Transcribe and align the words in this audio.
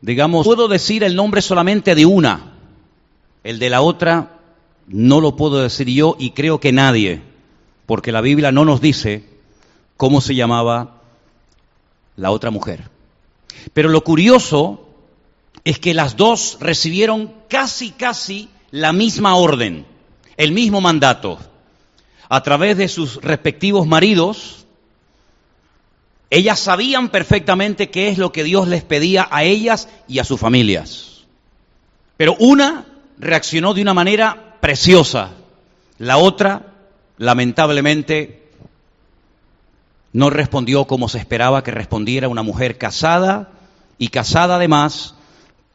digamos, 0.00 0.46
puedo 0.46 0.68
decir 0.68 1.04
el 1.04 1.16
nombre 1.16 1.42
solamente 1.42 1.94
de 1.94 2.06
una. 2.06 2.52
El 3.44 3.58
de 3.58 3.70
la 3.70 3.80
otra 3.80 4.40
no 4.86 5.20
lo 5.20 5.36
puedo 5.36 5.62
decir 5.62 5.88
yo 5.88 6.16
y 6.18 6.30
creo 6.30 6.60
que 6.60 6.72
nadie, 6.72 7.22
porque 7.86 8.12
la 8.12 8.20
Biblia 8.20 8.52
no 8.52 8.64
nos 8.64 8.80
dice 8.80 9.24
cómo 9.96 10.20
se 10.20 10.34
llamaba 10.34 11.02
la 12.16 12.30
otra 12.30 12.50
mujer. 12.50 12.90
Pero 13.72 13.88
lo 13.88 14.02
curioso 14.02 14.88
es 15.64 15.78
que 15.78 15.94
las 15.94 16.16
dos 16.16 16.58
recibieron 16.60 17.32
casi, 17.48 17.90
casi 17.90 18.48
la 18.70 18.92
misma 18.92 19.36
orden, 19.36 19.86
el 20.36 20.52
mismo 20.52 20.80
mandato. 20.80 21.38
A 22.28 22.42
través 22.42 22.76
de 22.76 22.88
sus 22.88 23.16
respectivos 23.22 23.86
maridos, 23.86 24.65
ellas 26.30 26.58
sabían 26.58 27.08
perfectamente 27.10 27.90
qué 27.90 28.08
es 28.08 28.18
lo 28.18 28.32
que 28.32 28.44
Dios 28.44 28.68
les 28.68 28.82
pedía 28.82 29.28
a 29.30 29.44
ellas 29.44 29.88
y 30.08 30.18
a 30.18 30.24
sus 30.24 30.40
familias. 30.40 31.24
Pero 32.16 32.36
una 32.38 32.86
reaccionó 33.18 33.74
de 33.74 33.82
una 33.82 33.94
manera 33.94 34.56
preciosa, 34.60 35.32
la 35.98 36.16
otra, 36.18 36.74
lamentablemente, 37.18 38.50
no 40.12 40.30
respondió 40.30 40.86
como 40.86 41.08
se 41.08 41.18
esperaba 41.18 41.62
que 41.62 41.70
respondiera 41.70 42.28
una 42.28 42.42
mujer 42.42 42.78
casada 42.78 43.50
y 43.98 44.08
casada 44.08 44.56
además 44.56 45.14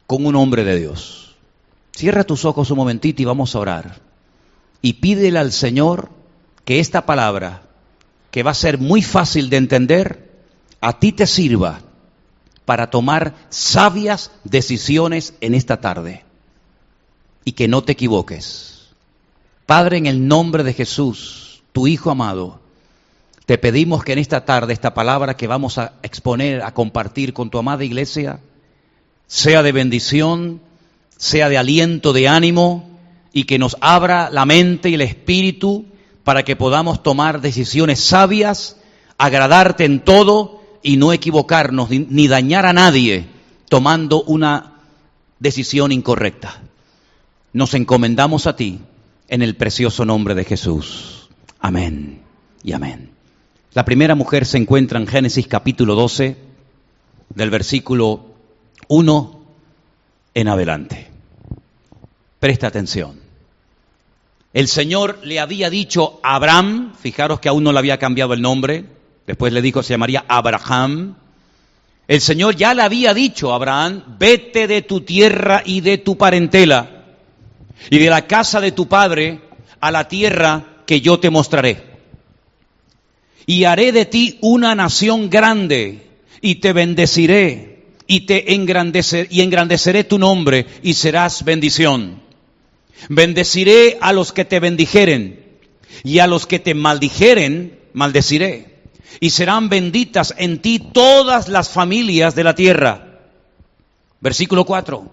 con 0.08 0.26
un 0.26 0.36
hombre 0.36 0.64
de 0.64 0.80
Dios. 0.80 1.36
Cierra 1.96 2.24
tus 2.24 2.46
ojos 2.46 2.72
un 2.72 2.78
momentito 2.78 3.22
y 3.22 3.26
vamos 3.26 3.56
a 3.56 3.60
orar. 3.60 4.00
Y 4.82 4.94
pídele 4.94 5.40
al 5.40 5.52
Señor 5.52 6.10
que 6.66 6.80
esta 6.80 7.06
palabra, 7.06 7.62
que 8.32 8.44
va 8.44 8.52
a 8.52 8.56
ser 8.56 8.78
muy 8.78 9.02
fácil 9.02 9.50
de 9.50 9.58
entender, 9.58 10.31
a 10.82 11.00
ti 11.00 11.12
te 11.12 11.28
sirva 11.28 11.80
para 12.66 12.90
tomar 12.90 13.36
sabias 13.50 14.32
decisiones 14.44 15.36
en 15.42 15.54
esta 15.54 15.80
tarde. 15.80 16.24
Y 17.44 17.54
que 17.54 17.68
no 17.68 17.84
te 17.84 17.94
equivoques. 17.94 18.90
Padre, 19.66 19.98
en 19.98 20.06
el 20.06 20.28
nombre 20.28 20.64
de 20.64 20.74
Jesús, 20.74 21.64
tu 21.72 21.88
Hijo 21.88 22.12
amado, 22.12 22.60
te 23.46 23.58
pedimos 23.58 24.04
que 24.04 24.14
en 24.14 24.20
esta 24.20 24.46
tarde 24.46 24.74
esta 24.74 24.94
palabra 24.94 25.38
que 25.38 25.48
vamos 25.48 25.78
a 25.78 25.94
exponer, 26.04 26.62
a 26.62 26.74
compartir 26.74 27.34
con 27.34 27.50
tu 27.50 27.58
amada 27.58 27.84
iglesia, 27.84 28.40
sea 29.28 29.64
de 29.64 29.72
bendición, 29.72 30.62
sea 31.18 31.50
de 31.50 31.58
aliento, 31.58 32.14
de 32.14 32.28
ánimo, 32.28 32.90
y 33.34 33.46
que 33.46 33.60
nos 33.60 33.78
abra 33.82 34.30
la 34.30 34.46
mente 34.46 34.90
y 34.90 34.96
el 34.96 35.02
espíritu 35.02 35.86
para 36.24 36.44
que 36.44 36.56
podamos 36.56 37.02
tomar 37.02 37.42
decisiones 37.42 38.00
sabias, 38.00 38.78
agradarte 39.18 39.86
en 39.86 40.00
todo 40.00 40.61
y 40.84 40.98
no 40.98 41.14
equivocarnos 41.14 41.90
ni 41.90 42.28
dañar 42.28 42.66
a 42.66 42.74
nadie 42.74 43.28
tomando 43.70 44.24
una 44.24 44.74
decisión 45.40 45.92
incorrecta. 45.92 46.62
Nos 47.54 47.74
encomendamos 47.74 48.48
a 48.48 48.56
ti 48.56 48.80
en 49.28 49.42
el 49.42 49.56
precioso 49.56 50.06
nombre 50.06 50.36
de 50.36 50.44
Jesús. 50.44 51.30
Amén 51.60 52.22
y 52.64 52.74
amén. 52.74 53.12
La 53.74 53.86
primera 53.86 54.16
mujer 54.16 54.46
se 54.46 54.58
encuentra 54.58 55.00
en 55.00 55.08
Génesis 55.08 55.48
capítulo 55.48 55.96
12, 55.96 56.38
del 57.34 57.50
versículo 57.50 58.26
1 58.88 59.42
en 60.34 60.48
adelante. 60.48 61.08
Presta 62.40 62.68
atención. 62.68 63.20
El 64.54 64.68
Señor 64.68 65.20
le 65.24 65.40
había 65.40 65.70
dicho 65.70 66.20
a 66.24 66.36
Abraham, 66.36 66.94
fijaros 67.00 67.40
que 67.40 67.48
aún 67.48 67.64
no 67.64 67.72
le 67.72 67.80
había 67.80 68.00
cambiado 68.00 68.34
el 68.34 68.42
nombre, 68.42 68.86
después 69.28 69.54
le 69.54 69.62
dijo 69.62 69.84
se 69.84 69.94
llamaría 69.94 70.26
Abraham. 70.28 71.16
El 72.08 72.22
Señor 72.22 72.56
ya 72.56 72.74
le 72.74 72.82
había 72.82 73.14
dicho 73.14 73.52
a 73.52 73.56
Abraham, 73.56 74.18
vete 74.20 74.68
de 74.68 74.82
tu 74.82 75.02
tierra 75.02 75.64
y 75.66 75.82
de 75.82 75.98
tu 75.98 76.18
parentela 76.18 77.06
y 77.90 77.98
de 77.98 78.10
la 78.10 78.28
casa 78.28 78.60
de 78.60 78.72
tu 78.72 78.88
padre 78.88 79.42
a 79.80 79.92
la 79.92 80.08
tierra 80.08 80.84
que 80.86 81.02
yo 81.02 81.20
te 81.20 81.30
mostraré 81.30 81.92
y 83.46 83.64
haré 83.66 83.92
de 83.92 84.06
ti 84.06 84.38
una 84.42 84.76
nación 84.76 85.30
grande 85.30 86.08
y 86.42 86.56
te 86.56 86.74
bendeciré 86.74 87.86
y 88.08 88.22
te 88.22 88.46
y 88.48 89.42
engrandeceré 89.42 90.04
tu 90.04 90.20
nombre 90.20 90.66
y 90.84 90.94
serás 90.94 91.44
bendición. 91.44 92.22
Bendeciré 93.10 93.98
a 94.02 94.14
los 94.14 94.32
que 94.32 94.46
te 94.46 94.60
bendijeren 94.60 95.44
y 96.04 96.20
a 96.20 96.28
los 96.28 96.46
que 96.46 96.60
te 96.60 96.74
maldijeren 96.74 97.80
maldeciré 97.94 98.71
y 99.20 99.32
serán 99.32 99.70
benditas 99.70 100.34
en 100.38 100.62
ti 100.62 100.80
todas 100.80 101.48
las 101.48 101.70
familias 101.70 102.36
de 102.36 102.44
la 102.44 102.56
tierra. 102.56 103.20
Versículo 104.20 104.66
4. 104.66 105.10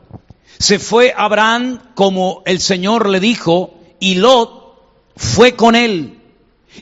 Se 0.58 0.78
fue 0.78 1.14
Abraham 1.16 1.80
como 1.94 2.42
el 2.46 2.60
Señor 2.60 3.08
le 3.08 3.20
dijo 3.20 3.78
y 4.00 4.16
Lot 4.16 4.58
fue 5.16 5.56
con 5.56 5.74
él 5.74 6.18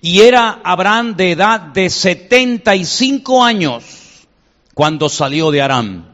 y 0.00 0.20
era 0.20 0.60
Abraham 0.64 1.16
de 1.16 1.32
edad 1.32 1.60
de 1.60 1.88
75 1.90 3.44
años 3.44 3.84
cuando 4.74 5.08
salió 5.08 5.50
de 5.50 5.62
Aram. 5.62 6.06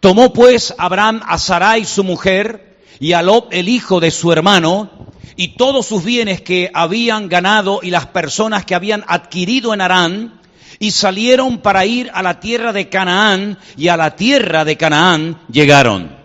Tomó 0.00 0.32
pues 0.32 0.74
Abraham 0.78 1.20
a 1.24 1.38
Sarai 1.38 1.84
su 1.84 2.02
mujer 2.02 2.78
y 2.98 3.12
a 3.12 3.22
Lot 3.22 3.48
el 3.52 3.68
hijo 3.68 4.00
de 4.00 4.10
su 4.10 4.32
hermano 4.32 4.90
y 5.36 5.56
todos 5.56 5.86
sus 5.86 6.04
bienes 6.04 6.40
que 6.40 6.70
habían 6.72 7.28
ganado 7.28 7.80
y 7.82 7.90
las 7.90 8.06
personas 8.06 8.64
que 8.64 8.74
habían 8.74 9.04
adquirido 9.06 9.72
en 9.74 9.80
Arán 9.80 10.40
y 10.78 10.90
salieron 10.90 11.58
para 11.58 11.86
ir 11.86 12.10
a 12.12 12.22
la 12.22 12.40
tierra 12.40 12.72
de 12.72 12.88
Canaán 12.88 13.58
y 13.76 13.88
a 13.88 13.96
la 13.96 14.16
tierra 14.16 14.64
de 14.64 14.76
Canaán 14.76 15.38
llegaron. 15.50 16.16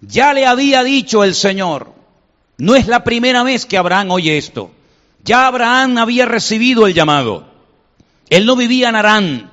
Ya 0.00 0.32
le 0.34 0.46
había 0.46 0.82
dicho 0.82 1.24
el 1.24 1.34
Señor, 1.34 1.92
no 2.58 2.74
es 2.74 2.86
la 2.86 3.04
primera 3.04 3.42
vez 3.42 3.66
que 3.66 3.78
Abraham 3.78 4.10
oye 4.10 4.36
esto. 4.38 4.70
Ya 5.24 5.46
Abraham 5.46 5.98
había 5.98 6.26
recibido 6.26 6.86
el 6.86 6.94
llamado. 6.94 7.46
Él 8.30 8.46
no 8.46 8.56
vivía 8.56 8.88
en 8.88 8.96
Arán, 8.96 9.50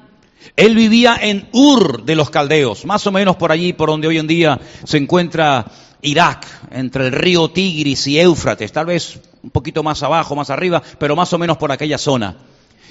él 0.56 0.76
vivía 0.76 1.18
en 1.22 1.48
Ur 1.52 2.04
de 2.04 2.16
los 2.16 2.30
caldeos, 2.30 2.86
más 2.86 3.06
o 3.08 3.12
menos 3.12 3.36
por 3.36 3.52
allí, 3.52 3.74
por 3.74 3.90
donde 3.90 4.08
hoy 4.08 4.18
en 4.18 4.28
día 4.28 4.60
se 4.84 4.98
encuentra 4.98 5.66
Irak, 6.04 6.46
entre 6.72 7.08
el 7.08 7.12
río 7.12 7.50
Tigris 7.50 8.08
y 8.08 8.20
Éufrates, 8.20 8.72
tal 8.72 8.86
vez 8.88 9.20
un 9.42 9.50
poquito 9.50 9.84
más 9.84 10.04
abajo, 10.04 10.36
más 10.36 10.50
arriba, 10.50 10.82
pero 11.00 11.16
más 11.16 11.34
o 11.34 11.38
menos 11.38 11.58
por 11.58 11.72
aquella 11.72 11.98
zona. 11.98 12.38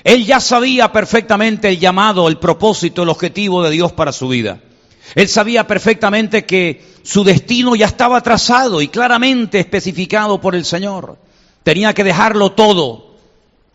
Él 0.05 0.27
ya 0.27 0.41
sabía 0.41 0.93
perfectamente 0.93 1.69
el 1.69 1.79
llamado, 1.79 2.29
el 2.29 2.39
propósito, 2.39 3.03
el 3.03 3.09
objetivo 3.09 3.63
de 3.63 3.71
Dios 3.71 3.93
para 3.93 4.13
su 4.13 4.29
vida. 4.29 4.59
Él 5.15 5.29
sabía 5.29 5.67
perfectamente 5.67 6.45
que 6.45 6.85
su 7.03 7.25
destino 7.25 7.75
ya 7.75 7.87
estaba 7.87 8.21
trazado 8.21 8.81
y 8.81 8.89
claramente 8.89 9.61
especificado 9.61 10.41
por 10.41 10.55
el 10.55 10.65
Señor. 10.65 11.19
Tenía 11.63 11.95
que 11.95 12.05
dejarlo 12.05 12.53
todo. 12.53 13.13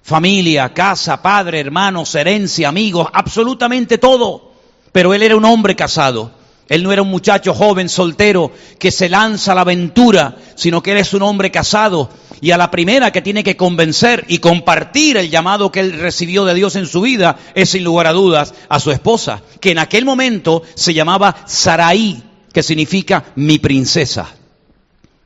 Familia, 0.03 0.73
casa, 0.73 1.21
padre, 1.21 1.59
hermanos, 1.59 2.15
herencia, 2.15 2.69
amigos, 2.69 3.07
absolutamente 3.11 3.97
todo. 3.97 4.51
Pero 4.91 5.13
él 5.13 5.21
era 5.21 5.35
un 5.35 5.45
hombre 5.45 5.75
casado. 5.75 6.31
Él 6.69 6.83
no 6.83 6.91
era 6.91 7.01
un 7.01 7.09
muchacho 7.09 7.53
joven, 7.53 7.89
soltero, 7.89 8.51
que 8.77 8.91
se 8.91 9.09
lanza 9.09 9.51
a 9.51 9.55
la 9.55 9.61
aventura, 9.61 10.35
sino 10.55 10.83
que 10.83 10.91
él 10.91 10.97
es 10.97 11.13
un 11.13 11.21
hombre 11.21 11.51
casado. 11.51 12.09
Y 12.41 12.51
a 12.51 12.57
la 12.57 12.69
primera 12.69 13.11
que 13.11 13.21
tiene 13.21 13.43
que 13.43 13.57
convencer 13.57 14.25
y 14.27 14.39
compartir 14.39 15.17
el 15.17 15.29
llamado 15.29 15.71
que 15.71 15.79
él 15.79 15.93
recibió 15.99 16.45
de 16.45 16.53
Dios 16.53 16.75
en 16.75 16.85
su 16.85 17.01
vida 17.01 17.37
es 17.55 17.69
sin 17.69 17.83
lugar 17.83 18.07
a 18.07 18.13
dudas 18.13 18.53
a 18.69 18.79
su 18.79 18.91
esposa, 18.91 19.41
que 19.59 19.71
en 19.71 19.79
aquel 19.79 20.05
momento 20.05 20.63
se 20.75 20.93
llamaba 20.93 21.35
Saraí, 21.45 22.21
que 22.51 22.63
significa 22.63 23.25
mi 23.35 23.59
princesa. 23.59 24.27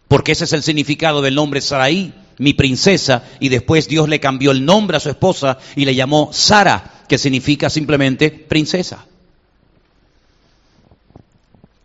Porque 0.07 0.33
ese 0.33 0.43
es 0.43 0.53
el 0.53 0.63
significado 0.63 1.21
del 1.21 1.35
nombre 1.35 1.61
Saraí 1.61 2.13
mi 2.41 2.53
princesa, 2.53 3.23
y 3.39 3.49
después 3.49 3.87
Dios 3.87 4.09
le 4.09 4.19
cambió 4.19 4.49
el 4.49 4.65
nombre 4.65 4.97
a 4.97 4.99
su 4.99 5.09
esposa 5.09 5.59
y 5.75 5.85
le 5.85 5.93
llamó 5.93 6.31
Sara, 6.33 7.03
que 7.07 7.19
significa 7.19 7.69
simplemente 7.69 8.31
princesa. 8.31 9.05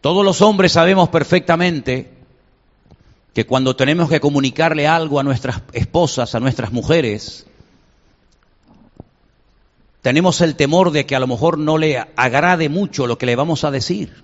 Todos 0.06 0.24
los 0.24 0.40
hombres 0.40 0.70
sabemos 0.70 1.08
perfectamente 1.08 2.08
que 3.34 3.44
cuando 3.44 3.74
tenemos 3.74 4.08
que 4.08 4.20
comunicarle 4.20 4.86
algo 4.86 5.18
a 5.18 5.24
nuestras 5.24 5.62
esposas, 5.72 6.36
a 6.36 6.38
nuestras 6.38 6.70
mujeres, 6.70 7.44
tenemos 10.02 10.42
el 10.42 10.54
temor 10.54 10.92
de 10.92 11.06
que 11.06 11.16
a 11.16 11.18
lo 11.18 11.26
mejor 11.26 11.58
no 11.58 11.76
le 11.76 11.98
agrade 12.14 12.68
mucho 12.68 13.08
lo 13.08 13.18
que 13.18 13.26
le 13.26 13.34
vamos 13.34 13.64
a 13.64 13.72
decir. 13.72 14.22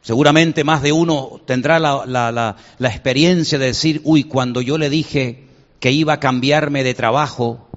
Seguramente 0.00 0.64
más 0.64 0.80
de 0.80 0.92
uno 0.92 1.42
tendrá 1.44 1.78
la, 1.78 2.56
experiencia 2.80 3.58
de 3.58 3.66
decir, 3.66 4.00
uy, 4.02 4.24
cuando 4.24 4.62
yo 4.62 4.78
le 4.78 4.88
dije 4.88 5.44
que 5.78 5.92
iba 5.92 6.14
a 6.14 6.20
cambiarme 6.20 6.84
de 6.84 6.94
trabajo, 6.94 7.68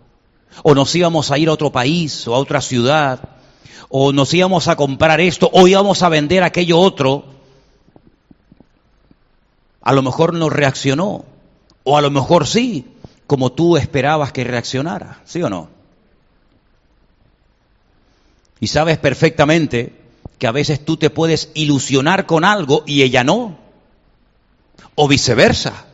o 0.64 0.74
nos 0.74 0.96
íbamos 0.96 1.32
a 1.32 1.38
ir 1.38 1.50
a 1.50 1.52
otro 1.52 1.74
país 1.74 2.26
o 2.30 2.34
a 2.34 2.40
otra 2.40 2.62
ciudad, 2.62 3.35
o 3.90 4.12
nos 4.12 4.34
íbamos 4.34 4.68
a 4.68 4.76
comprar 4.76 5.22
esto, 5.22 5.50
o 5.54 5.68
íbamos 5.68 6.02
a 6.04 6.10
vender 6.10 6.44
aquello 6.44 6.80
otro, 6.80 7.26
a 9.82 9.94
lo 9.94 10.02
mejor 10.02 10.34
no 10.34 10.50
reaccionó, 10.50 11.26
o 11.84 11.98
a 11.98 12.02
lo 12.02 12.10
mejor 12.10 12.48
sí, 12.48 12.86
como 13.28 13.52
tú 13.52 13.78
esperabas 13.78 14.32
que 14.32 14.44
reaccionara, 14.44 15.22
¿sí 15.26 15.42
o 15.42 15.50
no? 15.50 15.70
Y 18.60 18.68
sabes 18.68 18.98
perfectamente 18.98 19.94
que 20.40 20.48
a 20.48 20.52
veces 20.52 20.84
tú 20.84 20.98
te 20.98 21.10
puedes 21.10 21.52
ilusionar 21.54 22.26
con 22.26 22.44
algo 22.44 22.84
y 22.86 23.04
ella 23.04 23.24
no. 23.24 23.58
O 24.96 25.08
viceversa. 25.08 25.86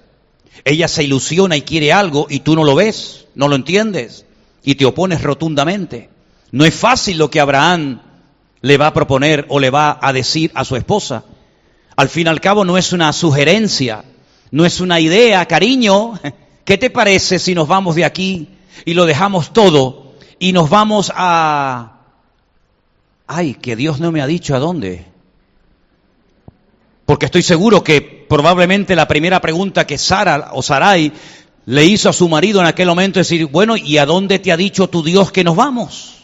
Ella 0.64 0.88
se 0.88 1.04
ilusiona 1.04 1.58
y 1.58 1.64
quiere 1.64 1.92
algo 1.92 2.28
y 2.30 2.42
tú 2.42 2.56
no 2.56 2.64
lo 2.64 2.76
ves, 2.76 3.26
no 3.36 3.48
lo 3.48 3.56
entiendes 3.56 4.26
y 4.64 4.76
te 4.76 4.86
opones 4.86 5.24
rotundamente. 5.24 6.10
No 6.52 6.66
es 6.66 6.74
fácil 6.74 7.18
lo 7.18 7.30
que 7.30 7.40
Abraham 7.40 8.02
le 8.62 8.78
va 8.78 8.88
a 8.88 8.94
proponer 8.94 9.46
o 9.50 9.60
le 9.60 9.70
va 9.70 9.98
a 10.02 10.14
decir 10.14 10.52
a 10.54 10.66
su 10.66 10.76
esposa. 10.76 11.24
Al 11.96 12.10
fin 12.10 12.28
y 12.28 12.30
al 12.30 12.42
cabo 12.42 12.66
no 12.66 12.78
es 12.78 12.94
una 12.94 13.12
sugerencia, 13.14 14.04
no 14.52 14.66
es 14.66 14.82
una 14.82 15.00
idea, 15.00 15.46
cariño. 15.46 16.20
¿Qué 16.66 16.78
te 16.78 16.90
parece 16.90 17.40
si 17.40 17.56
nos 17.56 17.68
vamos 17.68 17.96
de 17.96 18.06
aquí 18.06 18.50
y 18.86 18.94
lo 18.94 19.06
dejamos 19.06 19.54
todo 19.54 20.14
y 20.40 20.52
nos 20.52 20.70
vamos 20.70 21.12
a... 21.16 22.00
Ay, 23.28 23.56
que 23.56 23.76
Dios 23.76 24.00
no 24.00 24.12
me 24.12 24.22
ha 24.22 24.28
dicho 24.28 24.56
a 24.56 24.60
dónde. 24.60 25.06
Porque 27.06 27.26
estoy 27.26 27.44
seguro 27.44 27.84
que 27.84 28.02
probablemente 28.02 28.96
la 28.96 29.08
primera 29.08 29.42
pregunta 29.42 29.88
que 29.88 29.98
Sara 29.98 30.50
o 30.54 30.62
Sarai 30.62 31.12
le 31.66 31.86
hizo 31.86 32.10
a 32.10 32.14
su 32.14 32.28
marido 32.28 32.60
en 32.60 32.68
aquel 32.68 32.88
momento 32.88 33.20
es 33.20 33.30
decir, 33.30 33.48
bueno, 33.48 33.78
¿y 33.78 33.98
a 33.98 34.06
dónde 34.06 34.40
te 34.40 34.52
ha 34.52 34.58
dicho 34.58 34.90
tu 34.90 35.04
Dios 35.04 35.32
que 35.32 35.44
nos 35.44 35.56
vamos? 35.56 36.21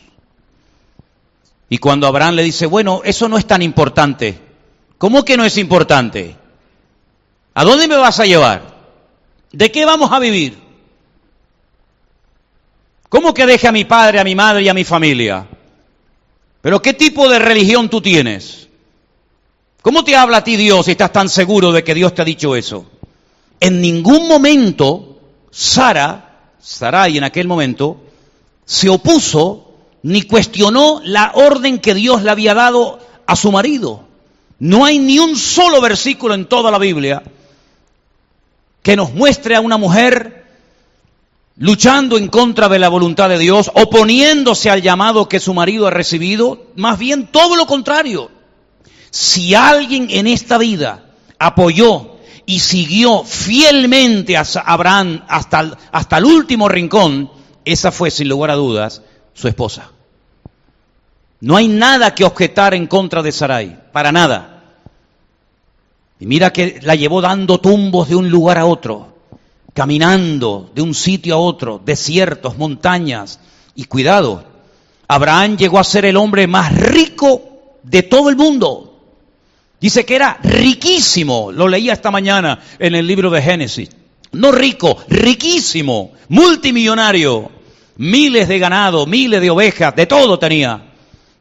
Y 1.70 1.78
cuando 1.80 2.08
Abraham 2.08 2.36
le 2.36 2.44
dice, 2.44 2.66
bueno, 2.66 3.02
eso 3.04 3.28
no 3.28 3.38
es 3.38 3.46
tan 3.46 3.62
importante. 3.62 4.40
¿Cómo 4.98 5.24
que 5.26 5.38
no 5.38 5.46
es 5.46 5.58
importante? 5.58 6.36
¿A 7.54 7.64
dónde 7.64 7.88
me 7.88 7.98
vas 7.98 8.20
a 8.20 8.26
llevar? 8.26 8.76
¿De 9.52 9.72
qué 9.72 9.86
vamos 9.86 10.12
a 10.12 10.20
vivir? 10.20 10.58
¿Cómo 13.10 13.34
que 13.34 13.46
deje 13.46 13.68
a 13.68 13.72
mi 13.72 13.86
padre, 13.86 14.20
a 14.20 14.24
mi 14.24 14.36
madre 14.36 14.64
y 14.64 14.70
a 14.70 14.74
mi 14.74 14.84
familia? 14.84 15.48
¿Pero 16.62 16.82
qué 16.82 16.94
tipo 16.94 17.30
de 17.30 17.40
religión 17.40 17.90
tú 17.90 18.02
tienes? 18.02 18.68
¿Cómo 19.82 20.04
te 20.04 20.16
habla 20.16 20.38
a 20.38 20.44
ti 20.44 20.58
Dios 20.58 20.86
si 20.86 20.92
estás 20.92 21.12
tan 21.14 21.30
seguro 21.30 21.72
de 21.72 21.84
que 21.84 21.94
Dios 21.94 22.14
te 22.14 22.22
ha 22.22 22.26
dicho 22.26 22.56
eso? 22.56 22.86
En 23.60 23.82
ningún 23.82 24.28
momento 24.28 25.18
Sara, 25.52 26.54
Sarai 26.60 27.18
en 27.18 27.24
aquel 27.24 27.48
momento, 27.48 28.00
se 28.66 28.90
opuso 28.90 29.67
ni 30.04 30.22
cuestionó 30.24 31.02
la 31.04 31.32
orden 31.36 31.80
que 31.80 31.94
Dios 31.94 32.24
le 32.24 32.32
había 32.32 32.54
dado 32.54 33.00
a 33.26 33.36
su 33.36 33.52
marido. 33.52 34.04
No 34.60 34.86
hay 34.86 35.00
ni 35.00 35.20
un 35.20 35.36
solo 35.36 35.82
versículo 35.82 36.34
en 36.34 36.46
toda 36.46 36.72
la 36.72 36.80
Biblia 36.80 37.24
que 38.82 38.96
nos 38.96 39.14
muestre 39.14 39.56
a 39.56 39.62
una 39.62 39.78
mujer 39.78 40.46
luchando 41.58 42.18
en 42.18 42.28
contra 42.28 42.70
de 42.70 42.80
la 42.80 42.90
voluntad 42.90 43.30
de 43.30 43.40
Dios, 43.40 43.72
oponiéndose 43.74 44.70
al 44.70 44.82
llamado 44.82 45.28
que 45.28 45.40
su 45.40 45.54
marido 45.54 45.88
ha 45.88 45.92
recibido, 45.92 46.68
más 46.76 46.98
bien 47.00 47.28
todo 47.28 47.56
lo 47.56 47.66
contrario. 47.66 48.32
Si 49.10 49.56
alguien 49.56 50.08
en 50.10 50.28
esta 50.28 50.58
vida 50.58 51.06
apoyó 51.40 52.18
y 52.46 52.60
siguió 52.60 53.24
fielmente 53.24 54.38
a 54.38 54.46
Abraham 54.66 55.24
hasta, 55.28 55.78
hasta 55.92 56.18
el 56.18 56.26
último 56.26 56.70
rincón, 56.70 57.32
esa 57.66 57.92
fue 57.92 58.12
sin 58.12 58.30
lugar 58.30 58.52
a 58.52 58.56
dudas 58.56 59.02
su 59.38 59.48
esposa. 59.48 59.92
No 61.42 61.56
hay 61.56 61.68
nada 61.68 62.16
que 62.16 62.24
objetar 62.24 62.74
en 62.74 62.88
contra 62.88 63.22
de 63.22 63.32
Sarai, 63.32 63.92
para 63.92 64.12
nada. 64.12 64.64
Y 66.20 66.26
mira 66.26 66.52
que 66.52 66.80
la 66.82 66.96
llevó 66.96 67.22
dando 67.22 67.60
tumbos 67.60 68.10
de 68.10 68.16
un 68.16 68.30
lugar 68.30 68.58
a 68.58 68.66
otro, 68.66 69.16
caminando 69.74 70.72
de 70.74 70.82
un 70.82 70.96
sitio 70.96 71.36
a 71.36 71.38
otro, 71.38 71.80
desiertos, 71.86 72.58
montañas. 72.58 73.40
Y 73.76 73.86
cuidado, 73.86 74.44
Abraham 75.08 75.58
llegó 75.58 75.78
a 75.78 75.84
ser 75.84 76.06
el 76.06 76.18
hombre 76.18 76.48
más 76.48 76.76
rico 76.76 77.78
de 77.84 78.02
todo 78.02 78.30
el 78.30 78.36
mundo. 78.36 78.96
Dice 79.80 80.04
que 80.04 80.16
era 80.16 80.40
riquísimo, 80.42 81.52
lo 81.52 81.68
leía 81.68 81.94
esta 81.94 82.10
mañana 82.10 82.60
en 82.80 82.96
el 82.96 83.06
libro 83.06 83.30
de 83.30 83.44
Génesis. 83.44 83.90
No 84.32 84.52
rico, 84.52 84.98
riquísimo, 85.08 86.14
multimillonario, 86.30 87.52
miles 87.98 88.48
de 88.48 88.60
ganado, 88.60 89.06
miles 89.06 89.42
de 89.42 89.50
ovejas, 89.50 89.96
de 89.96 90.06
todo 90.06 90.40
tenía. 90.40 90.94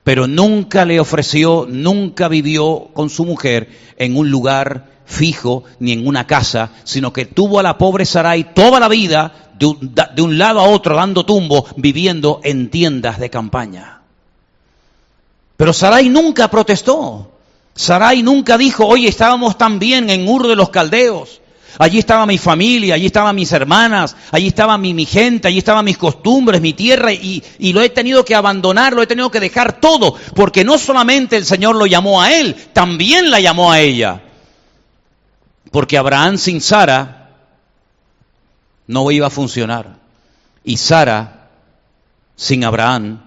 Pero 0.02 0.26
nunca 0.26 0.84
le 0.84 1.00
ofreció, 1.00 1.66
nunca 1.68 2.28
vivió 2.28 2.88
con 2.92 3.10
su 3.10 3.24
mujer 3.24 3.68
en 3.96 4.16
un 4.16 4.30
lugar 4.30 4.96
fijo 5.04 5.64
ni 5.78 5.92
en 5.92 6.06
una 6.06 6.26
casa, 6.26 6.70
sino 6.84 7.12
que 7.12 7.26
tuvo 7.26 7.60
a 7.60 7.62
la 7.62 7.78
pobre 7.78 8.04
Sarai 8.04 8.54
toda 8.54 8.80
la 8.80 8.88
vida 8.88 9.52
de 9.58 10.22
un, 10.22 10.38
lado 10.38 10.60
a 10.60 10.68
otro 10.68 10.96
dando 10.96 11.24
tumbo, 11.24 11.66
viviendo 11.76 12.40
en 12.44 12.70
tiendas 12.70 13.18
de 13.18 13.30
campaña. 13.30 14.02
Pero 15.56 15.72
Sarai 15.72 16.08
nunca 16.10 16.48
protestó. 16.48 17.32
Sarai 17.74 18.22
nunca 18.22 18.58
dijo, 18.58 18.86
oye, 18.86 19.08
estábamos 19.08 19.56
tan 19.56 19.78
bien 19.78 20.10
en 20.10 20.28
Ur 20.28 20.46
de 20.46 20.56
los 20.56 20.70
Caldeos. 20.70 21.40
Allí 21.78 21.98
estaba 21.98 22.26
mi 22.26 22.38
familia, 22.38 22.94
allí 22.94 23.06
estaban 23.06 23.36
mis 23.36 23.52
hermanas, 23.52 24.16
allí 24.32 24.48
estaba 24.48 24.78
mi, 24.78 25.04
gente, 25.04 25.48
allí 25.48 25.58
estaban 25.58 25.84
mis 25.84 25.98
costumbres, 25.98 26.60
mi 26.60 26.72
tierra, 26.72 27.12
y, 27.12 27.42
y, 27.58 27.72
lo 27.72 27.82
he 27.82 27.90
tenido 27.90 28.24
que 28.24 28.34
abandonar, 28.34 28.92
lo 28.94 29.02
he 29.02 29.06
tenido 29.06 29.30
que 29.30 29.40
dejar 29.40 29.80
todo, 29.80 30.14
porque 30.34 30.64
no 30.64 30.78
solamente 30.78 31.36
el 31.36 31.44
Señor 31.44 31.76
lo 31.76 31.86
llamó 31.86 32.22
a 32.22 32.32
él, 32.32 32.54
también 32.72 33.30
la 33.30 33.40
llamó 33.40 33.70
a 33.70 33.80
ella. 33.80 34.22
Porque 35.70 35.98
Abraham 35.98 36.38
sin 36.38 36.60
Sara 36.60 37.30
no 38.86 39.10
iba 39.10 39.26
a 39.26 39.30
funcionar. 39.30 39.96
Y 40.64 40.76
Sara 40.76 41.48
sin 42.36 42.64
Abraham 42.64 43.20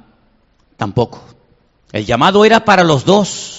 tampoco. 0.77 1.21
El 1.91 2.05
llamado 2.05 2.45
era 2.45 2.65
para 2.65 2.83
los 2.83 3.05
dos. 3.05 3.58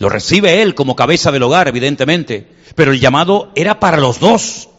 Lo 0.00 0.08
recibe 0.08 0.62
él 0.62 0.74
como 0.74 0.96
cabeza 0.96 1.30
del 1.30 1.42
hogar, 1.42 1.68
evidentemente, 1.68 2.46
pero 2.74 2.92
el 2.92 3.00
llamado 3.00 3.52
era 3.54 3.78
para 3.78 3.98
los 3.98 4.18
dos. 4.18 4.70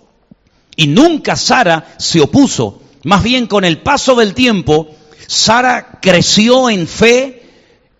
Y 0.75 0.87
nunca 0.87 1.35
Sara 1.35 1.93
se 1.97 2.19
opuso. 2.21 2.81
Más 3.03 3.21
bien 3.21 3.45
con 3.45 3.63
el 3.63 3.77
paso 3.77 4.15
del 4.15 4.33
tiempo, 4.33 4.89
Sara 5.27 5.99
creció 6.01 6.71
en 6.71 6.87
fe, 6.87 7.43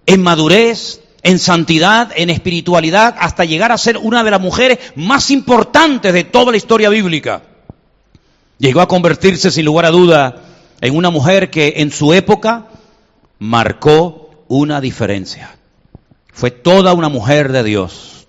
en 0.08 0.24
madurez, 0.24 1.02
en 1.22 1.38
santidad, 1.38 2.12
en 2.16 2.32
espiritualidad, 2.32 3.16
hasta 3.20 3.46
llegar 3.46 3.72
a 3.72 3.78
ser 3.78 3.98
una 3.98 4.24
de 4.24 4.32
las 4.32 4.42
mujeres 4.42 4.80
más 4.96 5.30
importantes 5.30 6.14
de 6.14 6.24
toda 6.24 6.50
la 6.50 6.58
historia 6.58 6.90
bíblica. 6.90 7.44
Llegó 8.58 8.82
a 8.82 8.88
convertirse, 8.88 9.52
sin 9.52 9.66
lugar 9.66 9.86
a 9.86 9.92
duda, 9.92 10.42
en 10.82 10.96
una 10.96 11.12
mujer 11.12 11.52
que 11.52 11.76
en 11.78 11.92
su 11.92 12.14
época 12.14 12.66
marcó 13.38 14.44
una 14.48 14.82
diferencia. 14.82 15.61
Fue 16.32 16.52
toda 16.52 16.94
una 16.94 17.10
mujer 17.10 17.52
de 17.52 17.64
Dios. 17.64 18.28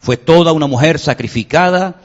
Fue 0.00 0.16
toda 0.16 0.52
una 0.52 0.66
mujer 0.66 0.98
sacrificada 0.98 1.96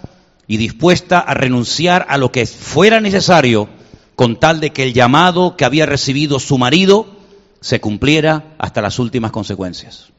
y 0.48 0.58
dispuesta 0.58 1.20
a 1.20 1.34
renunciar 1.34 2.06
a 2.10 2.18
lo 2.18 2.32
que 2.32 2.46
fuera 2.46 3.00
necesario 3.00 3.70
con 4.16 4.39
tal 4.39 4.60
de 4.60 4.72
que 4.72 4.84
el 4.84 4.94
llamado 4.94 5.58
que 5.58 5.66
había 5.66 5.86
recibido 5.86 6.39
su 6.39 6.58
marido 6.58 7.08
se 7.62 7.80
cumpliera 7.80 8.56
hasta 8.58 8.82
las 8.82 9.00
últimas 9.00 9.32
consecuencias. 9.32 10.10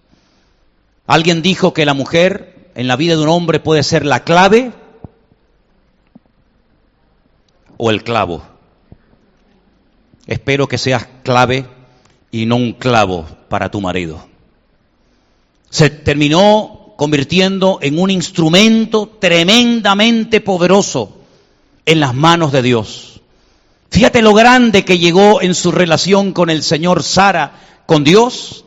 Alguien 1.06 1.42
dijo 1.42 1.75
que 1.75 1.85
la 1.85 1.94
mujer 1.94 2.70
en 2.75 2.88
la 2.88 2.97
vida 2.97 3.16
de 3.16 3.23
un 3.23 3.28
hombre 3.28 3.61
puede 3.61 3.82
ser 3.82 4.04
la 4.04 4.25
clave 4.25 4.73
o 7.76 7.90
el 7.90 8.02
clavo. 8.02 8.42
Espero 10.26 10.68
que 10.68 10.78
seas 10.78 11.06
clave 11.23 11.66
y 12.30 12.47
no 12.47 12.56
un 12.56 12.73
clavo 12.73 13.26
para 13.49 13.70
tu 13.70 13.80
marido. 13.80 14.33
Se 15.75 15.90
terminó 15.90 16.95
convirtiendo 16.97 17.81
en 17.83 17.99
un 17.99 18.09
instrumento 18.09 19.09
tremendamente 19.19 20.40
poderoso 20.40 21.19
en 21.85 21.99
las 21.99 22.14
manos 22.14 22.52
de 22.52 22.62
Dios. 22.62 23.21
Fíjate 23.90 24.23
lo 24.23 24.35
grande 24.35 24.85
que 24.85 25.00
llegó 25.00 25.43
en 25.43 25.52
su 25.52 25.73
relación 25.73 26.31
con 26.31 26.49
el 26.49 26.62
Señor 26.62 27.02
Sara, 27.02 27.61
con 27.87 28.04
Dios. 28.04 28.66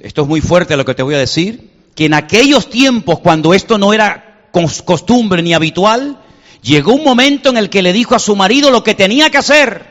Esto 0.00 0.22
es 0.22 0.28
muy 0.28 0.40
fuerte 0.40 0.76
lo 0.76 0.84
que 0.84 0.96
te 0.96 1.04
voy 1.04 1.14
a 1.14 1.18
decir, 1.18 1.70
que 1.94 2.06
en 2.06 2.14
aquellos 2.14 2.68
tiempos 2.68 3.20
cuando 3.20 3.54
esto 3.54 3.78
no 3.78 3.94
era 3.94 4.48
costumbre 4.84 5.40
ni 5.40 5.54
habitual, 5.54 6.18
llegó 6.62 6.94
un 6.94 7.04
momento 7.04 7.50
en 7.50 7.58
el 7.58 7.70
que 7.70 7.82
le 7.82 7.92
dijo 7.92 8.16
a 8.16 8.18
su 8.18 8.34
marido 8.34 8.72
lo 8.72 8.82
que 8.82 8.96
tenía 8.96 9.30
que 9.30 9.38
hacer. 9.38 9.86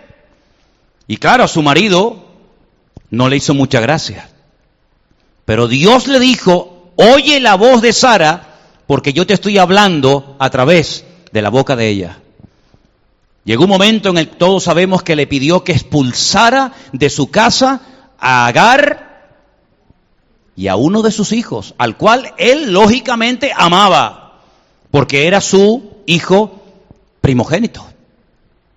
Y 1.07 1.15
claro, 1.15 1.45
a 1.45 1.47
su 1.47 1.61
marido 1.61 2.25
no 3.11 3.29
le 3.29 3.37
hizo 3.37 3.53
mucha 3.53 3.79
gracia. 3.79 4.29
Pero 5.45 5.67
Dios 5.67 6.07
le 6.07 6.19
dijo, 6.19 6.91
oye 6.95 7.39
la 7.39 7.55
voz 7.55 7.81
de 7.81 7.93
Sara, 7.93 8.57
porque 8.87 9.13
yo 9.13 9.25
te 9.27 9.33
estoy 9.33 9.57
hablando 9.57 10.35
a 10.39 10.49
través 10.49 11.05
de 11.31 11.41
la 11.41 11.49
boca 11.49 11.75
de 11.75 11.89
ella. 11.89 12.19
Llegó 13.45 13.63
un 13.63 13.69
momento 13.69 14.09
en 14.09 14.17
el 14.19 14.29
que 14.29 14.35
todos 14.35 14.63
sabemos 14.63 15.03
que 15.03 15.15
le 15.15 15.27
pidió 15.27 15.63
que 15.63 15.73
expulsara 15.73 16.71
de 16.93 17.09
su 17.09 17.29
casa 17.29 17.81
a 18.17 18.47
Agar 18.47 19.13
y 20.55 20.67
a 20.67 20.75
uno 20.75 21.01
de 21.01 21.11
sus 21.11 21.31
hijos, 21.33 21.73
al 21.77 21.97
cual 21.97 22.33
él 22.37 22.71
lógicamente 22.71 23.51
amaba, 23.55 24.41
porque 24.91 25.27
era 25.27 25.41
su 25.41 25.97
hijo 26.05 26.61
primogénito. 27.19 27.85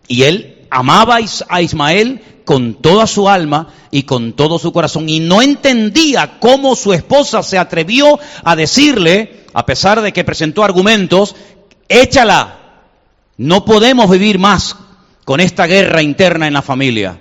Y 0.09 0.25
él 0.25 0.56
amaba 0.71 1.19
a 1.49 1.63
Ismael 1.63 2.21
con 2.45 2.75
toda 2.75 3.07
su 3.07 3.29
alma 3.29 3.69
y 3.91 4.05
con 4.05 4.33
todo 4.33 4.59
su 4.59 4.73
corazón 4.73 5.09
y 5.09 5.21
no 5.21 5.43
entendía 5.43 6.39
cómo 6.39 6.77
su 6.77 6.93
esposa 6.93 7.43
se 7.43 7.59
atrevió 7.59 8.19
a 8.45 8.55
decirle, 8.55 9.45
a 9.53 9.67
pesar 9.67 10.01
de 10.01 10.13
que 10.13 10.25
presentó 10.25 10.63
argumentos, 10.63 11.35
échala, 11.89 12.59
no 13.37 13.65
podemos 13.65 14.09
vivir 14.11 14.39
más 14.39 14.77
con 15.25 15.41
esta 15.41 15.67
guerra 15.67 16.03
interna 16.03 16.47
en 16.47 16.55
la 16.55 16.63
familia. 16.63 17.21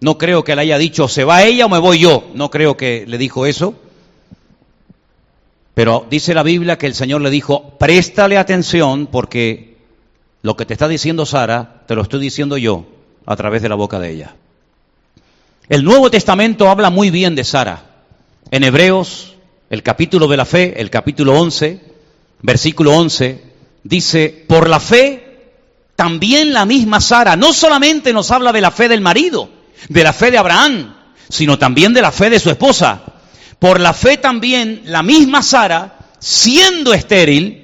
No 0.00 0.18
creo 0.18 0.44
que 0.44 0.54
le 0.54 0.62
haya 0.62 0.78
dicho, 0.78 1.08
se 1.08 1.24
va 1.24 1.44
ella 1.44 1.66
o 1.66 1.68
me 1.68 1.78
voy 1.78 2.00
yo. 2.00 2.24
No 2.34 2.50
creo 2.50 2.76
que 2.76 3.04
le 3.06 3.16
dijo 3.16 3.46
eso. 3.46 3.74
Pero 5.74 6.06
dice 6.10 6.34
la 6.34 6.42
Biblia 6.42 6.76
que 6.76 6.86
el 6.86 6.94
Señor 6.94 7.20
le 7.20 7.30
dijo, 7.30 7.78
préstale 7.78 8.36
atención 8.36 9.06
porque 9.06 9.73
lo 10.44 10.58
que 10.58 10.66
te 10.66 10.74
está 10.74 10.88
diciendo 10.88 11.24
Sara, 11.24 11.80
te 11.86 11.94
lo 11.94 12.02
estoy 12.02 12.20
diciendo 12.20 12.58
yo 12.58 12.84
a 13.24 13.34
través 13.34 13.62
de 13.62 13.70
la 13.70 13.76
boca 13.76 13.98
de 13.98 14.10
ella. 14.10 14.36
El 15.70 15.84
Nuevo 15.84 16.10
Testamento 16.10 16.68
habla 16.68 16.90
muy 16.90 17.08
bien 17.08 17.34
de 17.34 17.44
Sara. 17.44 17.82
En 18.50 18.62
Hebreos, 18.62 19.36
el 19.70 19.82
capítulo 19.82 20.28
de 20.28 20.36
la 20.36 20.44
fe, 20.44 20.74
el 20.76 20.90
capítulo 20.90 21.32
11, 21.40 21.80
versículo 22.42 22.92
11, 22.92 23.42
dice, 23.84 24.44
por 24.46 24.68
la 24.68 24.80
fe, 24.80 25.54
también 25.96 26.52
la 26.52 26.66
misma 26.66 27.00
Sara, 27.00 27.36
no 27.36 27.54
solamente 27.54 28.12
nos 28.12 28.30
habla 28.30 28.52
de 28.52 28.60
la 28.60 28.70
fe 28.70 28.90
del 28.90 29.00
marido, 29.00 29.48
de 29.88 30.04
la 30.04 30.12
fe 30.12 30.30
de 30.30 30.36
Abraham, 30.36 30.94
sino 31.26 31.58
también 31.58 31.94
de 31.94 32.02
la 32.02 32.12
fe 32.12 32.28
de 32.28 32.38
su 32.38 32.50
esposa. 32.50 33.00
Por 33.58 33.80
la 33.80 33.94
fe 33.94 34.18
también 34.18 34.82
la 34.84 35.02
misma 35.02 35.42
Sara, 35.42 36.00
siendo 36.18 36.92
estéril, 36.92 37.63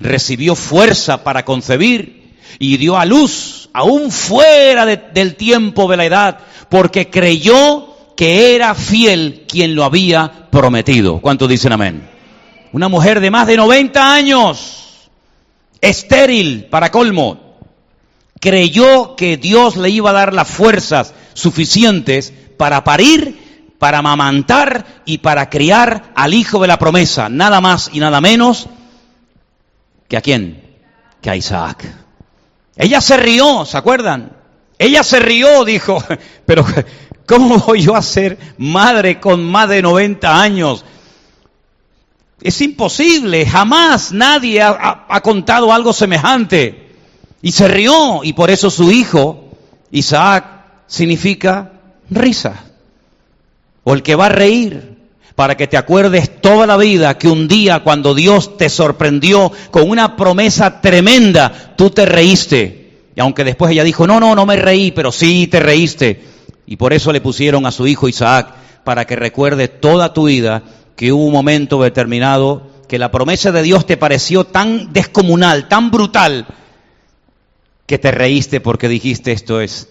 recibió 0.00 0.54
fuerza 0.54 1.24
para 1.24 1.44
concebir 1.44 2.34
y 2.58 2.76
dio 2.76 2.96
a 2.96 3.04
luz, 3.04 3.68
aún 3.72 4.10
fuera 4.10 4.86
del 4.86 5.36
tiempo 5.36 5.88
de 5.90 5.96
la 5.96 6.04
edad, 6.04 6.38
porque 6.68 7.10
creyó 7.10 8.14
que 8.16 8.54
era 8.54 8.74
fiel 8.74 9.44
quien 9.48 9.74
lo 9.74 9.84
había 9.84 10.48
prometido. 10.50 11.20
¿Cuántos 11.20 11.48
dicen 11.48 11.72
amén? 11.72 12.08
Una 12.72 12.88
mujer 12.88 13.20
de 13.20 13.30
más 13.30 13.46
de 13.46 13.56
90 13.56 14.14
años, 14.14 15.10
estéril 15.80 16.66
para 16.66 16.90
colmo, 16.90 17.56
creyó 18.40 19.16
que 19.16 19.36
Dios 19.36 19.76
le 19.76 19.90
iba 19.90 20.10
a 20.10 20.14
dar 20.14 20.34
las 20.34 20.48
fuerzas 20.48 21.14
suficientes 21.34 22.32
para 22.56 22.84
parir 22.84 23.44
para 23.84 23.98
amamantar 23.98 25.02
y 25.04 25.18
para 25.18 25.50
criar 25.50 26.12
al 26.14 26.32
hijo 26.32 26.58
de 26.60 26.68
la 26.68 26.78
promesa, 26.78 27.28
nada 27.28 27.60
más 27.60 27.90
y 27.92 28.00
nada 28.00 28.20
menos 28.22 28.66
que 30.08 30.16
a 30.16 30.20
quién, 30.20 30.62
que 31.20 31.30
a 31.30 31.36
Isaac. 31.36 31.84
Ella 32.76 33.00
se 33.00 33.16
rió, 33.16 33.64
¿se 33.64 33.76
acuerdan? 33.76 34.32
Ella 34.78 35.02
se 35.02 35.20
rió, 35.20 35.64
dijo, 35.64 36.02
pero 36.46 36.66
¿cómo 37.26 37.58
voy 37.58 37.82
yo 37.82 37.94
a 37.94 38.02
ser 38.02 38.38
madre 38.58 39.20
con 39.20 39.44
más 39.44 39.68
de 39.68 39.82
90 39.82 40.40
años? 40.40 40.84
Es 42.40 42.60
imposible, 42.60 43.46
jamás 43.46 44.12
nadie 44.12 44.60
ha, 44.60 45.06
ha 45.08 45.20
contado 45.20 45.72
algo 45.72 45.92
semejante. 45.92 46.92
Y 47.40 47.52
se 47.52 47.68
rió, 47.68 48.20
y 48.22 48.32
por 48.32 48.50
eso 48.50 48.70
su 48.70 48.90
hijo, 48.90 49.50
Isaac, 49.90 50.44
significa 50.86 51.72
risa 52.10 52.64
o 53.84 53.92
el 53.92 54.02
que 54.02 54.14
va 54.14 54.26
a 54.26 54.30
reír, 54.30 54.93
para 55.34 55.56
que 55.56 55.66
te 55.66 55.76
acuerdes 55.76 56.40
toda 56.40 56.66
la 56.66 56.76
vida 56.76 57.18
que 57.18 57.28
un 57.28 57.48
día 57.48 57.80
cuando 57.80 58.14
Dios 58.14 58.56
te 58.56 58.68
sorprendió 58.68 59.50
con 59.70 59.88
una 59.88 60.16
promesa 60.16 60.80
tremenda, 60.80 61.74
tú 61.76 61.90
te 61.90 62.06
reíste. 62.06 63.00
Y 63.16 63.20
aunque 63.20 63.44
después 63.44 63.72
ella 63.72 63.84
dijo, 63.84 64.06
no, 64.06 64.20
no, 64.20 64.34
no 64.34 64.46
me 64.46 64.56
reí, 64.56 64.92
pero 64.92 65.10
sí 65.10 65.46
te 65.46 65.60
reíste. 65.60 66.22
Y 66.66 66.76
por 66.76 66.92
eso 66.92 67.12
le 67.12 67.20
pusieron 67.20 67.66
a 67.66 67.72
su 67.72 67.86
hijo 67.86 68.08
Isaac, 68.08 68.54
para 68.84 69.06
que 69.06 69.16
recuerde 69.16 69.68
toda 69.68 70.12
tu 70.12 70.26
vida 70.26 70.62
que 70.94 71.12
hubo 71.12 71.24
un 71.24 71.32
momento 71.32 71.82
determinado 71.82 72.68
que 72.86 72.98
la 72.98 73.10
promesa 73.10 73.50
de 73.50 73.62
Dios 73.62 73.86
te 73.86 73.96
pareció 73.96 74.44
tan 74.44 74.92
descomunal, 74.92 75.68
tan 75.68 75.90
brutal, 75.90 76.46
que 77.86 77.98
te 77.98 78.10
reíste 78.10 78.60
porque 78.60 78.88
dijiste 78.88 79.32
esto 79.32 79.60
es, 79.60 79.88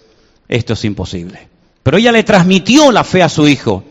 esto 0.48 0.72
es 0.72 0.84
imposible. 0.84 1.48
Pero 1.82 1.98
ella 1.98 2.12
le 2.12 2.22
transmitió 2.22 2.90
la 2.90 3.04
fe 3.04 3.22
a 3.22 3.28
su 3.28 3.46
hijo. 3.46 3.84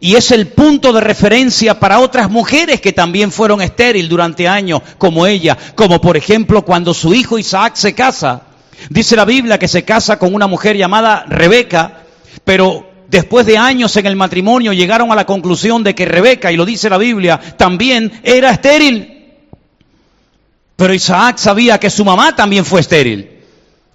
Y 0.00 0.14
es 0.14 0.30
el 0.30 0.48
punto 0.48 0.92
de 0.92 1.00
referencia 1.00 1.80
para 1.80 1.98
otras 1.98 2.30
mujeres 2.30 2.80
que 2.80 2.92
también 2.92 3.32
fueron 3.32 3.60
estériles 3.60 4.08
durante 4.08 4.46
años, 4.46 4.80
como 4.96 5.26
ella, 5.26 5.58
como 5.74 6.00
por 6.00 6.16
ejemplo 6.16 6.64
cuando 6.64 6.94
su 6.94 7.14
hijo 7.14 7.38
Isaac 7.38 7.74
se 7.74 7.94
casa. 7.94 8.42
Dice 8.90 9.16
la 9.16 9.24
Biblia 9.24 9.58
que 9.58 9.66
se 9.66 9.84
casa 9.84 10.18
con 10.18 10.34
una 10.34 10.46
mujer 10.46 10.76
llamada 10.76 11.24
Rebeca, 11.28 12.04
pero 12.44 12.88
después 13.08 13.44
de 13.46 13.58
años 13.58 13.96
en 13.96 14.06
el 14.06 14.14
matrimonio 14.14 14.72
llegaron 14.72 15.10
a 15.10 15.16
la 15.16 15.26
conclusión 15.26 15.82
de 15.82 15.94
que 15.94 16.06
Rebeca, 16.06 16.52
y 16.52 16.56
lo 16.56 16.64
dice 16.64 16.88
la 16.88 16.98
Biblia, 16.98 17.40
también 17.56 18.20
era 18.22 18.50
estéril. 18.50 19.34
Pero 20.76 20.94
Isaac 20.94 21.38
sabía 21.38 21.80
que 21.80 21.90
su 21.90 22.04
mamá 22.04 22.36
también 22.36 22.64
fue 22.64 22.80
estéril. 22.80 23.38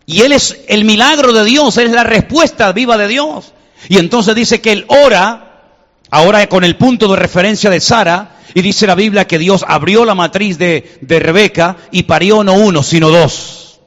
Y 0.06 0.22
él 0.22 0.34
es 0.34 0.60
el 0.68 0.84
milagro 0.84 1.32
de 1.32 1.46
Dios, 1.46 1.78
él 1.78 1.88
es 1.88 1.94
la 1.94 2.04
respuesta 2.04 2.74
viva 2.74 2.98
de 2.98 3.08
Dios. 3.08 3.54
Y 3.88 4.00
entonces 4.00 4.36
dice 4.36 4.60
que 4.60 4.74
él 4.74 4.86
ora, 4.90 5.53
ahora 6.14 6.48
con 6.48 6.64
el 6.64 6.78
punto 6.78 7.08
de 7.08 7.16
referencia 7.16 7.72
de 7.72 7.80
Sara, 7.80 8.36
y 8.54 8.62
dice 8.62 8.86
la 8.86 8.94
Biblia 8.94 9.26
que 9.26 9.40
Dios 9.40 9.66
abrió 9.68 10.06
la 10.06 10.14
matriz 10.14 10.60
de, 10.60 11.00
Rebeca 11.02 11.76
y 11.90 12.04
parió 12.04 12.44
no 12.44 12.54
uno, 12.54 12.84
sino 12.84 13.10
dos. 13.10 13.80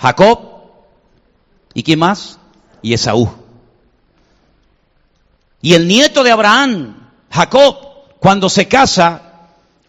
Jacob, 0.00 0.40
¿y 1.72 1.84
quién 1.84 2.00
más? 2.00 2.40
Y 2.82 2.92
Esaú. 2.92 3.30
Y 5.62 5.74
el 5.74 5.86
nieto 5.86 6.24
de 6.24 6.32
Abraham, 6.32 6.96
Jacob, 7.30 7.76
cuando 8.18 8.48
se 8.48 8.66
casa, 8.66 9.22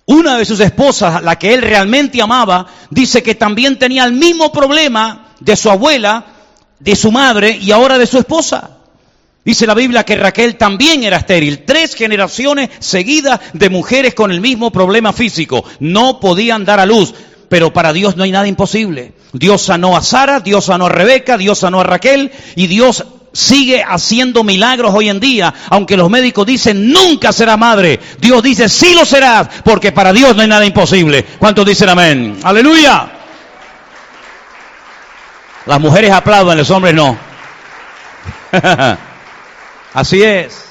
una 0.06 0.38
de 0.38 0.46
sus 0.46 0.60
esposas, 0.60 1.24
la 1.24 1.40
que 1.40 1.56
él 1.56 1.64
realmente 1.64 2.22
amaba, 2.22 2.68
dice 2.92 3.24
que 3.24 3.34
también 3.34 3.80
tenía 3.80 4.06
el 4.06 4.14
mismo 4.14 4.52
problema 4.52 5.30
de 5.40 5.56
su 5.56 5.72
abuela, 5.72 6.26
de 6.80 6.96
su 6.96 7.12
madre 7.12 7.58
y 7.60 7.72
ahora 7.72 7.98
de 7.98 8.06
su 8.06 8.20
esposa. 8.20 8.76
Dice 9.46 9.68
la 9.68 9.76
Biblia 9.76 10.04
que 10.04 10.16
Raquel 10.16 10.56
también 10.56 11.04
era 11.04 11.18
estéril. 11.18 11.60
Tres 11.66 11.94
generaciones 11.94 12.72
seguidas 12.80 13.40
de 13.54 13.70
mujeres 13.70 14.16
con 14.16 14.32
el 14.32 14.42
mismo 14.42 14.72
problema 14.72 15.14
físico. 15.14 15.64
No 15.80 16.20
podían 16.20 16.66
dar 16.66 16.80
a 16.80 16.86
luz. 16.88 17.14
Pero 17.48 17.72
para 17.72 17.94
Dios 17.94 18.18
no 18.18 18.24
hay 18.24 18.32
nada 18.32 18.48
imposible. 18.48 19.14
Dios 19.34 19.62
sanó 19.62 19.96
a 19.96 20.02
Sara, 20.02 20.40
Dios 20.40 20.66
sanó 20.66 20.88
a 20.88 20.90
Rebeca, 20.90 21.38
Dios 21.38 21.60
sanó 21.60 21.82
a 21.82 21.84
Raquel 21.84 22.32
y 22.56 22.66
Dios 22.66 23.06
sigue 23.34 23.84
haciendo 23.88 24.44
milagros 24.44 24.96
hoy 24.96 25.10
en 25.10 25.20
día. 25.20 25.54
Aunque 25.70 25.96
los 25.96 26.10
médicos 26.10 26.48
dicen 26.48 26.92
nunca 26.92 27.32
será 27.32 27.56
madre. 27.56 28.00
Dios 28.20 28.42
dice 28.42 28.68
sí 28.68 28.96
lo 28.96 29.06
serás 29.06 29.48
porque 29.64 29.92
para 29.92 30.12
Dios 30.12 30.36
no 30.36 30.42
hay 30.42 30.48
nada 30.48 30.66
imposible. 30.66 31.24
¿Cuántos 31.38 31.68
dicen 31.68 31.90
amén? 31.90 32.40
Aleluya. 32.42 33.12
Las 35.68 35.80
mujeres 35.80 36.12
aplauden, 36.12 36.58
los 36.58 36.72
hombres 36.72 36.96
no. 36.96 37.16
Así 39.96 40.22
es. 40.22 40.66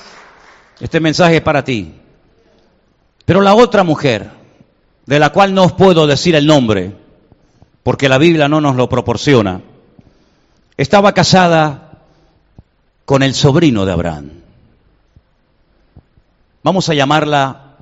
Este 0.80 1.00
mensaje 1.00 1.36
es 1.36 1.42
para 1.42 1.64
ti. 1.64 1.94
Pero 3.24 3.40
la 3.40 3.54
otra 3.54 3.82
mujer, 3.82 4.30
de 5.06 5.18
la 5.18 5.30
cual 5.30 5.54
no 5.54 5.64
os 5.64 5.72
puedo 5.72 6.06
decir 6.06 6.34
el 6.34 6.46
nombre, 6.46 6.94
porque 7.82 8.10
la 8.10 8.18
Biblia 8.18 8.48
no 8.48 8.60
nos 8.60 8.76
lo 8.76 8.86
proporciona, 8.86 9.62
estaba 10.76 11.14
casada 11.14 12.00
con 13.06 13.22
el 13.22 13.34
sobrino 13.34 13.86
de 13.86 13.92
Abraham. 13.92 14.30
Vamos 16.62 16.90
a 16.90 16.94
llamarla, 16.94 17.76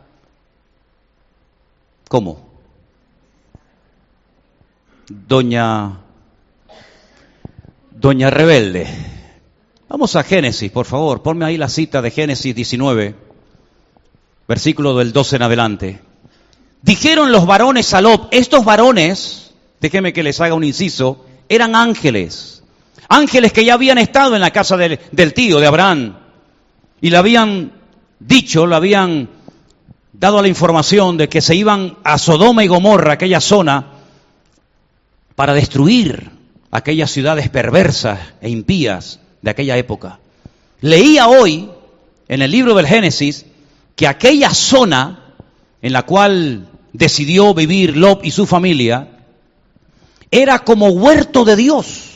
¿cómo? 2.08 2.38
Doña 5.08 5.98
Doña 7.90 8.30
Rebelde. 8.30 9.21
Vamos 9.92 10.16
a 10.16 10.22
Génesis, 10.22 10.72
por 10.72 10.86
favor. 10.86 11.20
Ponme 11.20 11.44
ahí 11.44 11.58
la 11.58 11.68
cita 11.68 12.00
de 12.00 12.10
Génesis 12.10 12.54
19, 12.54 13.14
versículo 14.48 14.96
del 14.96 15.12
12 15.12 15.36
en 15.36 15.42
adelante. 15.42 16.00
Dijeron 16.80 17.30
los 17.30 17.44
varones 17.44 17.92
a 17.92 18.00
estos 18.30 18.64
varones, 18.64 19.52
déjeme 19.82 20.14
que 20.14 20.22
les 20.22 20.40
haga 20.40 20.54
un 20.54 20.64
inciso, 20.64 21.26
eran 21.46 21.76
ángeles. 21.76 22.62
Ángeles 23.10 23.52
que 23.52 23.66
ya 23.66 23.74
habían 23.74 23.98
estado 23.98 24.34
en 24.34 24.40
la 24.40 24.50
casa 24.50 24.78
del, 24.78 24.98
del 25.12 25.34
tío 25.34 25.60
de 25.60 25.66
Abraham. 25.66 26.16
Y 27.02 27.10
le 27.10 27.18
habían 27.18 27.72
dicho, 28.18 28.66
le 28.66 28.76
habían 28.76 29.28
dado 30.14 30.40
la 30.40 30.48
información 30.48 31.18
de 31.18 31.28
que 31.28 31.42
se 31.42 31.54
iban 31.54 31.98
a 32.02 32.16
Sodoma 32.16 32.64
y 32.64 32.66
Gomorra, 32.66 33.12
aquella 33.12 33.42
zona, 33.42 33.88
para 35.34 35.52
destruir 35.52 36.30
aquellas 36.70 37.10
ciudades 37.10 37.50
perversas 37.50 38.18
e 38.40 38.48
impías 38.48 39.18
de 39.42 39.50
aquella 39.50 39.76
época. 39.76 40.18
Leía 40.80 41.28
hoy 41.28 41.68
en 42.28 42.42
el 42.42 42.50
libro 42.50 42.74
del 42.74 42.86
Génesis 42.86 43.44
que 43.94 44.06
aquella 44.06 44.54
zona 44.54 45.34
en 45.82 45.92
la 45.92 46.04
cual 46.04 46.68
decidió 46.92 47.52
vivir 47.52 47.96
Lot 47.96 48.24
y 48.24 48.30
su 48.30 48.46
familia 48.46 49.08
era 50.30 50.60
como 50.60 50.88
huerto 50.88 51.44
de 51.44 51.56
Dios, 51.56 52.08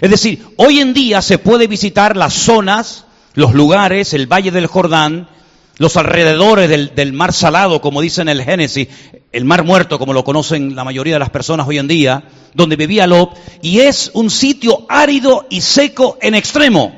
Es 0.00 0.10
decir, 0.10 0.44
hoy 0.56 0.80
en 0.80 0.92
día 0.94 1.22
se 1.22 1.38
puede 1.38 1.66
visitar 1.66 2.16
las 2.16 2.34
zonas, 2.34 3.04
los 3.34 3.54
lugares, 3.54 4.14
el 4.14 4.26
Valle 4.26 4.50
del 4.50 4.66
Jordán, 4.66 5.28
los 5.78 5.96
alrededores 5.96 6.68
del, 6.68 6.94
del, 6.94 7.12
mar 7.12 7.32
salado, 7.32 7.80
como 7.80 8.00
dicen 8.00 8.28
en 8.28 8.38
el 8.38 8.44
Génesis, 8.44 8.88
el 9.32 9.44
mar 9.44 9.64
muerto, 9.64 9.98
como 9.98 10.12
lo 10.12 10.24
conocen 10.24 10.76
la 10.76 10.84
mayoría 10.84 11.14
de 11.14 11.20
las 11.20 11.30
personas 11.30 11.66
hoy 11.66 11.78
en 11.78 11.88
día, 11.88 12.24
donde 12.54 12.76
vivía 12.76 13.06
Lot, 13.06 13.34
y 13.62 13.80
es 13.80 14.10
un 14.14 14.30
sitio 14.30 14.84
árido 14.88 15.46
y 15.48 15.62
seco 15.62 16.18
en 16.20 16.34
extremo, 16.34 16.94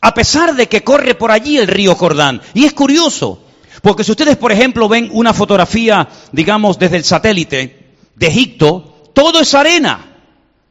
a 0.00 0.14
pesar 0.14 0.54
de 0.54 0.68
que 0.68 0.84
corre 0.84 1.14
por 1.14 1.30
allí 1.30 1.58
el 1.58 1.66
río 1.66 1.94
Jordán. 1.94 2.40
Y 2.54 2.64
es 2.64 2.72
curioso, 2.72 3.42
porque 3.82 4.04
si 4.04 4.12
ustedes, 4.12 4.36
por 4.36 4.52
ejemplo, 4.52 4.88
ven 4.88 5.10
una 5.12 5.34
fotografía, 5.34 6.08
digamos, 6.30 6.78
desde 6.78 6.98
el 6.98 7.04
satélite 7.04 7.94
de 8.14 8.26
Egipto, 8.26 9.10
todo 9.12 9.40
es 9.40 9.54
arena. 9.54 10.08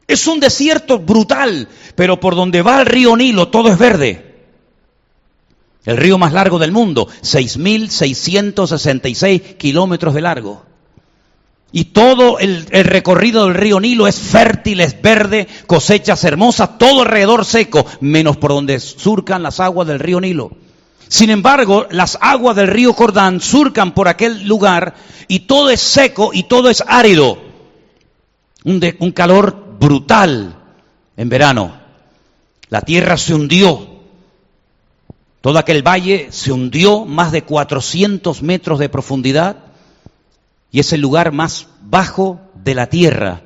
Es 0.08 0.28
un 0.28 0.40
desierto 0.40 1.00
brutal, 1.00 1.68
pero 1.96 2.20
por 2.20 2.36
donde 2.36 2.62
va 2.62 2.82
el 2.82 2.86
río 2.86 3.16
Nilo 3.16 3.50
todo 3.50 3.70
es 3.72 3.78
verde. 3.78 4.31
El 5.86 5.98
río 5.98 6.18
más 6.18 6.34
largo 6.34 6.58
del 6.60 6.72
mundo, 6.72 7.08
6.666 7.08 9.58
kilómetros 9.58 10.14
de 10.14 10.22
largo. 10.22 10.64
Y 11.74 11.86
todo 11.86 12.38
el, 12.38 12.66
recorrido 12.66 13.46
del 13.46 13.56
río 13.56 13.80
Nilo 13.80 14.06
es 14.06 14.20
fértil, 14.20 14.82
es 14.82 15.02
verde, 15.02 15.48
cosechas 15.68 16.24
hermosas, 16.26 16.78
todo 16.78 17.02
alrededor 17.02 17.46
seco, 17.46 17.86
menos 18.02 18.36
por 18.38 18.52
donde 18.52 18.80
surcan 18.80 19.42
las 19.42 19.62
aguas 19.62 19.88
del 19.88 20.00
río 20.00 20.20
Nilo. 20.20 20.52
Sin 21.08 21.30
embargo, 21.30 21.88
las 21.90 22.18
aguas 22.22 22.56
del 22.56 22.68
río 22.68 22.94
Jordán 22.94 23.42
surcan 23.42 23.94
por 23.94 24.08
aquel 24.08 24.48
lugar 24.48 24.96
y 25.28 25.42
todo 25.42 25.70
es 25.70 25.82
seco 25.82 26.32
y 26.34 26.44
todo 26.44 26.70
es 26.70 26.84
árido. 26.86 27.38
Un 28.64 29.12
calor 29.12 29.78
brutal 29.80 30.56
en 31.18 31.30
verano. 31.30 31.80
La 32.70 32.82
tierra 32.82 33.18
se 33.18 33.34
hundió. 33.34 33.91
Todo 35.42 35.58
aquel 35.58 35.82
valle 35.86 36.28
se 36.30 36.52
hundió 36.52 37.06
más 37.06 37.32
de 37.32 37.44
400 37.44 38.44
metros 38.44 38.78
de 38.78 38.90
profundidad 38.90 39.58
y 40.72 40.80
es 40.80 40.94
el 40.94 41.02
lugar 41.02 41.32
más 41.32 41.68
bajo 41.82 42.40
de 42.54 42.76
la 42.76 42.88
tierra. 42.88 43.42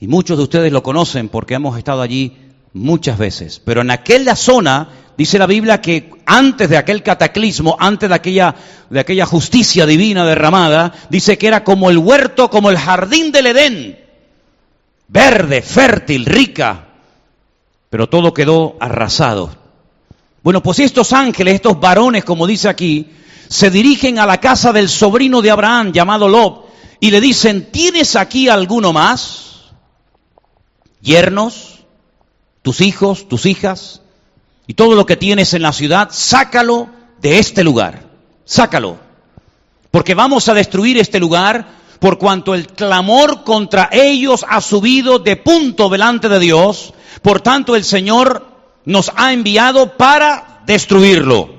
Y 0.00 0.08
muchos 0.08 0.36
de 0.36 0.44
ustedes 0.44 0.72
lo 0.72 0.82
conocen 0.82 1.28
porque 1.28 1.54
hemos 1.54 1.78
estado 1.78 2.02
allí 2.02 2.36
muchas 2.72 3.18
veces. 3.18 3.62
Pero 3.64 3.82
en 3.82 3.92
aquella 3.92 4.34
zona 4.34 4.88
dice 5.16 5.38
la 5.38 5.46
Biblia 5.46 5.80
que 5.80 6.10
antes 6.26 6.68
de 6.68 6.76
aquel 6.76 7.04
cataclismo, 7.04 7.76
antes 7.78 8.08
de 8.08 8.14
aquella, 8.14 8.56
de 8.90 9.00
aquella 9.00 9.26
justicia 9.26 9.86
divina 9.86 10.26
derramada, 10.26 10.92
dice 11.08 11.38
que 11.38 11.46
era 11.46 11.62
como 11.62 11.88
el 11.88 11.98
huerto, 11.98 12.50
como 12.50 12.68
el 12.68 12.78
jardín 12.78 13.30
del 13.30 13.46
Edén. 13.46 13.98
Verde, 15.06 15.62
fértil, 15.62 16.26
rica. 16.26 16.88
Pero 17.90 18.08
todo 18.08 18.34
quedó 18.34 18.76
arrasado. 18.80 19.65
Bueno, 20.46 20.62
pues 20.62 20.78
estos 20.78 21.12
ángeles, 21.12 21.56
estos 21.56 21.80
varones, 21.80 22.22
como 22.22 22.46
dice 22.46 22.68
aquí, 22.68 23.10
se 23.48 23.68
dirigen 23.68 24.20
a 24.20 24.26
la 24.26 24.38
casa 24.38 24.72
del 24.72 24.88
sobrino 24.88 25.42
de 25.42 25.50
Abraham 25.50 25.90
llamado 25.90 26.28
Lob 26.28 26.66
y 27.00 27.10
le 27.10 27.20
dicen, 27.20 27.72
¿tienes 27.72 28.14
aquí 28.14 28.48
alguno 28.48 28.92
más? 28.92 29.72
Yernos, 31.00 31.80
tus 32.62 32.80
hijos, 32.80 33.26
tus 33.26 33.44
hijas 33.44 34.02
y 34.68 34.74
todo 34.74 34.94
lo 34.94 35.04
que 35.04 35.16
tienes 35.16 35.52
en 35.52 35.62
la 35.62 35.72
ciudad, 35.72 36.10
sácalo 36.12 36.90
de 37.20 37.40
este 37.40 37.64
lugar, 37.64 38.04
sácalo, 38.44 38.98
porque 39.90 40.14
vamos 40.14 40.48
a 40.48 40.54
destruir 40.54 40.96
este 40.96 41.18
lugar 41.18 41.66
por 41.98 42.18
cuanto 42.18 42.54
el 42.54 42.68
clamor 42.68 43.42
contra 43.42 43.88
ellos 43.90 44.46
ha 44.48 44.60
subido 44.60 45.18
de 45.18 45.34
punto 45.34 45.88
delante 45.88 46.28
de 46.28 46.38
Dios, 46.38 46.94
por 47.20 47.40
tanto 47.40 47.74
el 47.74 47.82
Señor 47.82 48.55
nos 48.86 49.12
ha 49.14 49.34
enviado 49.34 49.98
para 49.98 50.62
destruirlo. 50.64 51.50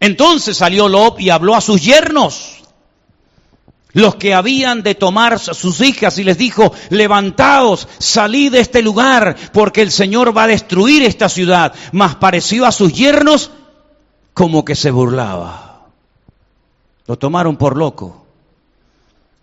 Entonces 0.00 0.56
salió 0.56 0.88
Lob 0.88 1.20
y 1.20 1.28
habló 1.28 1.54
a 1.54 1.60
sus 1.60 1.82
yernos, 1.82 2.62
los 3.92 4.14
que 4.14 4.32
habían 4.32 4.82
de 4.82 4.94
tomar 4.94 5.38
sus 5.38 5.80
hijas, 5.80 6.16
y 6.18 6.24
les 6.24 6.38
dijo, 6.38 6.72
levantaos, 6.88 7.86
salid 7.98 8.52
de 8.52 8.60
este 8.60 8.80
lugar, 8.80 9.36
porque 9.52 9.82
el 9.82 9.90
Señor 9.90 10.34
va 10.34 10.44
a 10.44 10.48
destruir 10.48 11.02
esta 11.02 11.28
ciudad. 11.28 11.74
Mas 11.92 12.14
pareció 12.14 12.64
a 12.64 12.72
sus 12.72 12.92
yernos 12.92 13.50
como 14.32 14.64
que 14.64 14.76
se 14.76 14.90
burlaba. 14.90 15.88
Lo 17.06 17.18
tomaron 17.18 17.56
por 17.56 17.76
loco. 17.76 18.24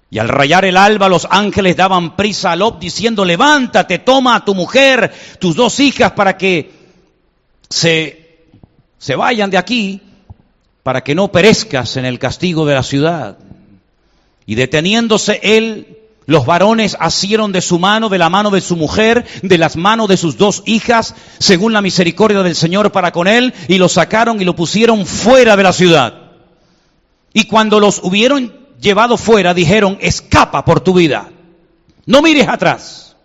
Y 0.10 0.20
al 0.20 0.30
rayar 0.30 0.64
el 0.64 0.78
alba 0.78 1.10
los 1.10 1.28
ángeles 1.30 1.76
daban 1.76 2.16
prisa 2.16 2.54
a 2.54 2.56
Lob 2.56 2.80
diciendo, 2.80 3.26
levántate, 3.26 4.00
toma 4.00 4.38
a 4.38 4.46
tu 4.46 4.56
mujer, 4.56 5.14
tus 5.40 5.56
dos 5.56 5.82
hijas, 5.82 6.14
para 6.14 6.38
que 6.38 6.77
se, 7.70 8.48
se 8.98 9.16
vayan 9.16 9.50
de 9.50 9.58
aquí 9.58 10.02
para 10.84 11.04
que 11.04 11.16
no 11.16 11.32
perezcas 11.32 11.98
en 11.98 12.06
el 12.06 12.20
castigo 12.20 12.66
de 12.66 12.74
la 12.74 12.84
ciudad. 12.84 13.38
Y 14.46 14.56
deteniéndose 14.56 15.40
él, 15.44 15.98
los 16.26 16.46
varones 16.46 16.96
asieron 17.00 17.52
de 17.52 17.62
su 17.62 17.80
mano, 17.80 18.10
de 18.10 18.18
la 18.18 18.30
mano 18.30 18.52
de 18.52 18.62
su 18.62 18.76
mujer, 18.76 19.26
de 19.42 19.58
las 19.58 19.76
manos 19.76 20.08
de 20.08 20.18
sus 20.18 20.38
dos 20.38 20.64
hijas, 20.66 21.16
según 21.40 21.74
la 21.74 21.82
misericordia 21.82 22.44
del 22.44 22.56
Señor 22.56 22.92
para 22.92 23.12
con 23.12 23.28
él, 23.28 23.54
y 23.68 23.78
lo 23.78 23.90
sacaron 23.90 24.42
y 24.42 24.46
lo 24.46 24.56
pusieron 24.56 25.06
fuera 25.06 25.56
de 25.56 25.64
la 25.64 25.74
ciudad. 25.74 26.32
Y 27.34 27.46
cuando 27.46 27.80
los 27.80 28.00
hubieron 28.04 28.54
llevado 28.82 29.18
fuera, 29.18 29.54
dijeron, 29.54 29.98
escapa 30.02 30.66
por 30.66 30.80
tu 30.80 30.94
vida. 30.94 31.30
No 32.06 32.22
mires 32.22 32.48
atrás, 32.48 33.16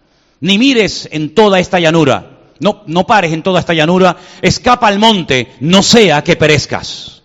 ni 0.40 0.58
mires 0.58 1.08
en 1.12 1.34
toda 1.34 1.60
esta 1.60 1.80
llanura. 1.80 2.41
No, 2.60 2.82
no 2.86 3.06
pares 3.06 3.32
en 3.32 3.42
toda 3.42 3.60
esta 3.60 3.74
llanura, 3.74 4.16
escapa 4.40 4.88
al 4.88 4.98
monte, 4.98 5.52
no 5.60 5.82
sea 5.82 6.22
que 6.22 6.36
perezcas. 6.36 7.22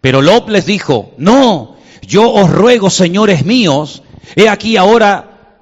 Pero 0.00 0.22
Lot 0.22 0.48
les 0.48 0.66
dijo, 0.66 1.12
no, 1.18 1.76
yo 2.02 2.30
os 2.32 2.50
ruego, 2.50 2.90
señores 2.90 3.44
míos, 3.44 4.02
he 4.34 4.48
aquí 4.48 4.76
ahora, 4.76 5.58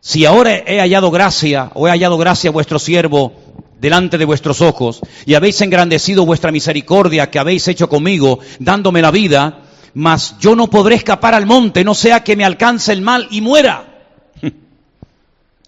si 0.00 0.24
ahora 0.24 0.56
he 0.56 0.80
hallado 0.80 1.10
gracia, 1.10 1.70
o 1.74 1.86
he 1.86 1.90
hallado 1.90 2.18
gracia 2.18 2.50
a 2.50 2.52
vuestro 2.52 2.78
siervo 2.78 3.32
delante 3.80 4.18
de 4.18 4.24
vuestros 4.24 4.60
ojos, 4.60 5.00
y 5.26 5.34
habéis 5.34 5.60
engrandecido 5.60 6.24
vuestra 6.24 6.52
misericordia 6.52 7.30
que 7.30 7.38
habéis 7.38 7.66
hecho 7.68 7.88
conmigo, 7.88 8.38
dándome 8.58 9.02
la 9.02 9.10
vida, 9.10 9.60
mas 9.94 10.36
yo 10.40 10.56
no 10.56 10.68
podré 10.68 10.96
escapar 10.96 11.34
al 11.34 11.46
monte, 11.46 11.84
no 11.84 11.94
sea 11.94 12.24
que 12.24 12.36
me 12.36 12.44
alcance 12.44 12.92
el 12.92 13.02
mal 13.02 13.28
y 13.30 13.40
muera. 13.40 13.93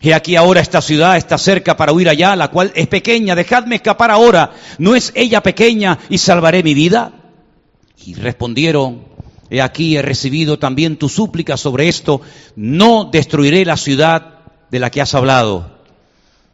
He 0.00 0.12
aquí 0.12 0.37
ahora 0.37 0.61
esta 0.61 0.82
ciudad 0.82 1.16
está 1.16 1.38
cerca 1.38 1.76
para 1.76 1.92
huir 1.92 2.09
allá, 2.09 2.37
la 2.37 2.48
cual 2.48 2.70
es 2.74 2.87
pequeña, 2.87 3.35
dejadme 3.35 3.76
escapar 3.76 4.11
ahora, 4.11 4.52
¿no 4.78 4.94
es 4.94 5.12
ella 5.14 5.42
pequeña 5.42 5.98
y 6.09 6.18
salvaré 6.18 6.62
mi 6.62 6.74
vida? 6.74 7.12
Y 8.04 8.14
respondieron, 8.14 9.04
he 9.48 9.62
aquí 9.62 9.96
he 9.96 10.02
recibido 10.02 10.59
también 10.59 10.96
tu 10.96 11.09
súplica 11.09 11.56
sobre 11.56 11.88
esto, 11.88 12.20
no 12.56 13.04
destruiré 13.11 13.64
la 13.64 13.76
ciudad 13.76 14.40
de 14.70 14.78
la 14.78 14.90
que 14.90 15.00
has 15.00 15.14
hablado. 15.14 15.76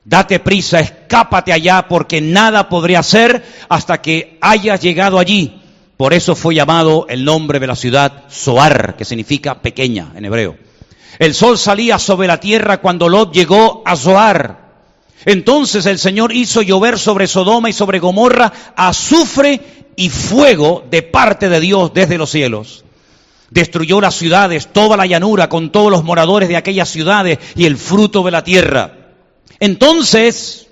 Date 0.04 0.40
prisa, 0.40 0.80
escápate 0.80 1.52
allá, 1.52 1.86
porque 1.88 2.20
nada 2.20 2.68
podré 2.68 2.96
hacer 2.96 3.44
hasta 3.68 4.02
que 4.02 4.38
hayas 4.40 4.80
llegado 4.80 5.18
allí. 5.18 5.60
Por 5.96 6.12
eso 6.12 6.34
fue 6.34 6.54
llamado 6.54 7.06
el 7.08 7.24
nombre 7.24 7.60
de 7.60 7.66
la 7.68 7.76
ciudad 7.76 8.24
Soar, 8.28 8.96
que 8.96 9.04
significa 9.04 9.62
pequeña 9.62 10.12
en 10.16 10.24
hebreo. 10.24 10.56
El 11.18 11.34
sol 11.34 11.58
salía 11.58 11.98
sobre 11.98 12.26
la 12.26 12.40
tierra 12.40 12.80
cuando 12.80 13.08
Lot 13.08 13.32
llegó 13.32 13.82
a 13.84 13.96
Zoar. 13.96 14.62
Entonces 15.24 15.86
el 15.86 15.98
Señor 15.98 16.32
hizo 16.32 16.62
llover 16.62 16.98
sobre 16.98 17.26
Sodoma 17.26 17.70
y 17.70 17.72
sobre 17.72 17.98
Gomorra 17.98 18.52
azufre 18.74 19.60
y 19.96 20.10
fuego 20.10 20.84
de 20.90 21.02
parte 21.02 21.48
de 21.48 21.60
Dios 21.60 21.92
desde 21.94 22.18
los 22.18 22.30
cielos. 22.30 22.84
Destruyó 23.50 24.00
las 24.00 24.14
ciudades, 24.14 24.72
toda 24.72 24.96
la 24.96 25.06
llanura, 25.06 25.48
con 25.48 25.70
todos 25.70 25.90
los 25.90 26.04
moradores 26.04 26.48
de 26.48 26.56
aquellas 26.56 26.88
ciudades 26.88 27.38
y 27.54 27.66
el 27.66 27.76
fruto 27.76 28.22
de 28.22 28.30
la 28.30 28.42
tierra. 28.42 28.96
Entonces, 29.60 30.68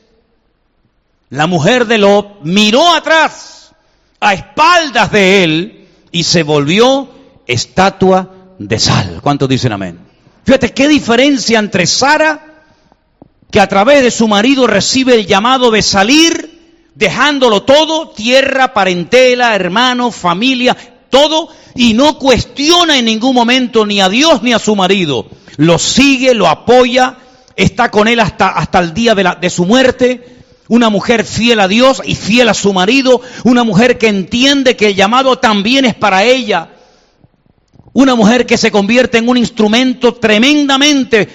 la 1.28 1.46
mujer 1.46 1.86
de 1.86 1.98
Lot 1.98 2.40
miró 2.42 2.94
atrás, 2.94 3.72
a 4.18 4.34
espaldas 4.34 5.12
de 5.12 5.44
él, 5.44 5.88
y 6.10 6.24
se 6.24 6.42
volvió 6.42 7.08
estatua 7.46 8.30
de 8.58 8.78
sal. 8.78 9.20
¿Cuántos 9.22 9.48
dicen 9.48 9.72
amén? 9.72 10.09
Fíjate 10.44 10.72
qué 10.72 10.88
diferencia 10.88 11.58
entre 11.58 11.86
Sara, 11.86 12.64
que 13.50 13.60
a 13.60 13.68
través 13.68 14.02
de 14.02 14.10
su 14.10 14.28
marido 14.28 14.66
recibe 14.66 15.14
el 15.14 15.26
llamado 15.26 15.70
de 15.70 15.82
salir 15.82 16.60
dejándolo 16.94 17.62
todo, 17.62 18.10
tierra, 18.10 18.74
parentela, 18.74 19.54
hermano, 19.54 20.10
familia, 20.10 20.76
todo, 21.08 21.48
y 21.74 21.94
no 21.94 22.18
cuestiona 22.18 22.98
en 22.98 23.06
ningún 23.06 23.34
momento 23.34 23.86
ni 23.86 24.00
a 24.00 24.08
Dios 24.08 24.42
ni 24.42 24.52
a 24.52 24.58
su 24.58 24.76
marido. 24.76 25.26
Lo 25.56 25.78
sigue, 25.78 26.34
lo 26.34 26.46
apoya, 26.46 27.16
está 27.56 27.90
con 27.90 28.08
él 28.08 28.20
hasta, 28.20 28.48
hasta 28.48 28.78
el 28.80 28.94
día 28.94 29.14
de, 29.14 29.28
de 29.40 29.50
su 29.50 29.64
muerte. 29.64 30.36
Una 30.68 30.88
mujer 30.88 31.24
fiel 31.24 31.60
a 31.60 31.68
Dios 31.68 32.00
y 32.04 32.14
fiel 32.14 32.48
a 32.48 32.54
su 32.54 32.72
marido. 32.72 33.20
Una 33.44 33.64
mujer 33.64 33.98
que 33.98 34.08
entiende 34.08 34.76
que 34.76 34.88
el 34.88 34.94
llamado 34.94 35.38
también 35.38 35.84
es 35.84 35.94
para 35.94 36.24
ella. 36.24 36.68
Una 37.92 38.14
mujer 38.14 38.46
que 38.46 38.56
se 38.56 38.70
convierte 38.70 39.18
en 39.18 39.28
un 39.28 39.36
instrumento 39.36 40.14
tremendamente 40.14 41.28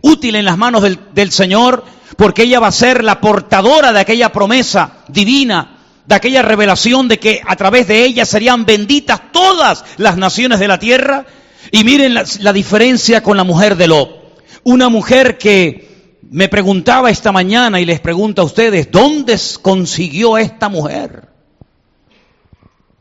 útil 0.00 0.36
en 0.36 0.44
las 0.44 0.56
manos 0.56 0.82
del, 1.12 1.32
Señor 1.32 1.84
porque 2.16 2.44
ella 2.44 2.60
va 2.60 2.68
a 2.68 2.72
ser 2.72 3.04
la 3.04 3.20
portadora 3.20 3.92
de 3.92 4.00
aquella 4.00 4.32
promesa 4.32 5.04
divina, 5.08 5.78
de 6.06 6.14
aquella 6.14 6.42
revelación 6.42 7.06
de 7.08 7.18
que 7.18 7.42
a 7.46 7.54
través 7.56 7.86
de 7.86 8.04
ella 8.04 8.24
serían 8.24 8.64
benditas 8.64 9.30
todas 9.32 9.84
las 9.98 10.16
naciones 10.16 10.58
de 10.58 10.68
la 10.68 10.78
tierra. 10.78 11.26
Y 11.70 11.84
miren 11.84 12.14
la, 12.14 12.24
la 12.40 12.52
diferencia 12.52 13.22
con 13.22 13.36
la 13.36 13.44
mujer 13.44 13.76
de 13.76 13.88
Lot. 13.88 14.40
Una 14.64 14.88
mujer 14.88 15.36
que 15.36 16.16
me 16.30 16.48
preguntaba 16.48 17.10
esta 17.10 17.30
mañana 17.30 17.80
y 17.80 17.84
les 17.84 18.00
pregunto 18.00 18.42
a 18.42 18.46
ustedes, 18.46 18.90
¿dónde 18.90 19.38
consiguió 19.60 20.38
esta 20.38 20.68
mujer? 20.70 21.28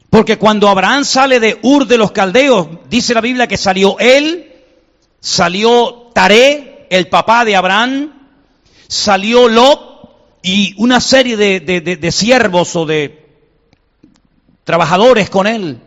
Porque 0.10 0.38
cuando 0.38 0.70
Abraham 0.70 1.04
sale 1.04 1.40
de 1.40 1.60
Ur 1.62 1.86
de 1.86 1.98
los 1.98 2.12
Caldeos, 2.12 2.68
dice 2.90 3.14
la 3.14 3.22
Biblia 3.22 3.48
que 3.48 3.58
salió 3.58 4.00
él, 4.00 4.52
salió 5.20 6.10
Taré, 6.14 6.88
el 6.90 7.08
papá 7.08 7.44
de 7.44 7.56
Abraham, 7.56 8.14
salió 8.88 9.48
Lot 9.50 10.40
y 10.42 10.74
una 10.78 11.02
serie 11.02 11.36
de, 11.36 11.60
de, 11.60 12.12
siervos 12.12 12.76
o 12.76 12.86
de 12.86 13.26
trabajadores 14.64 15.30
con 15.30 15.46
él. 15.46 15.80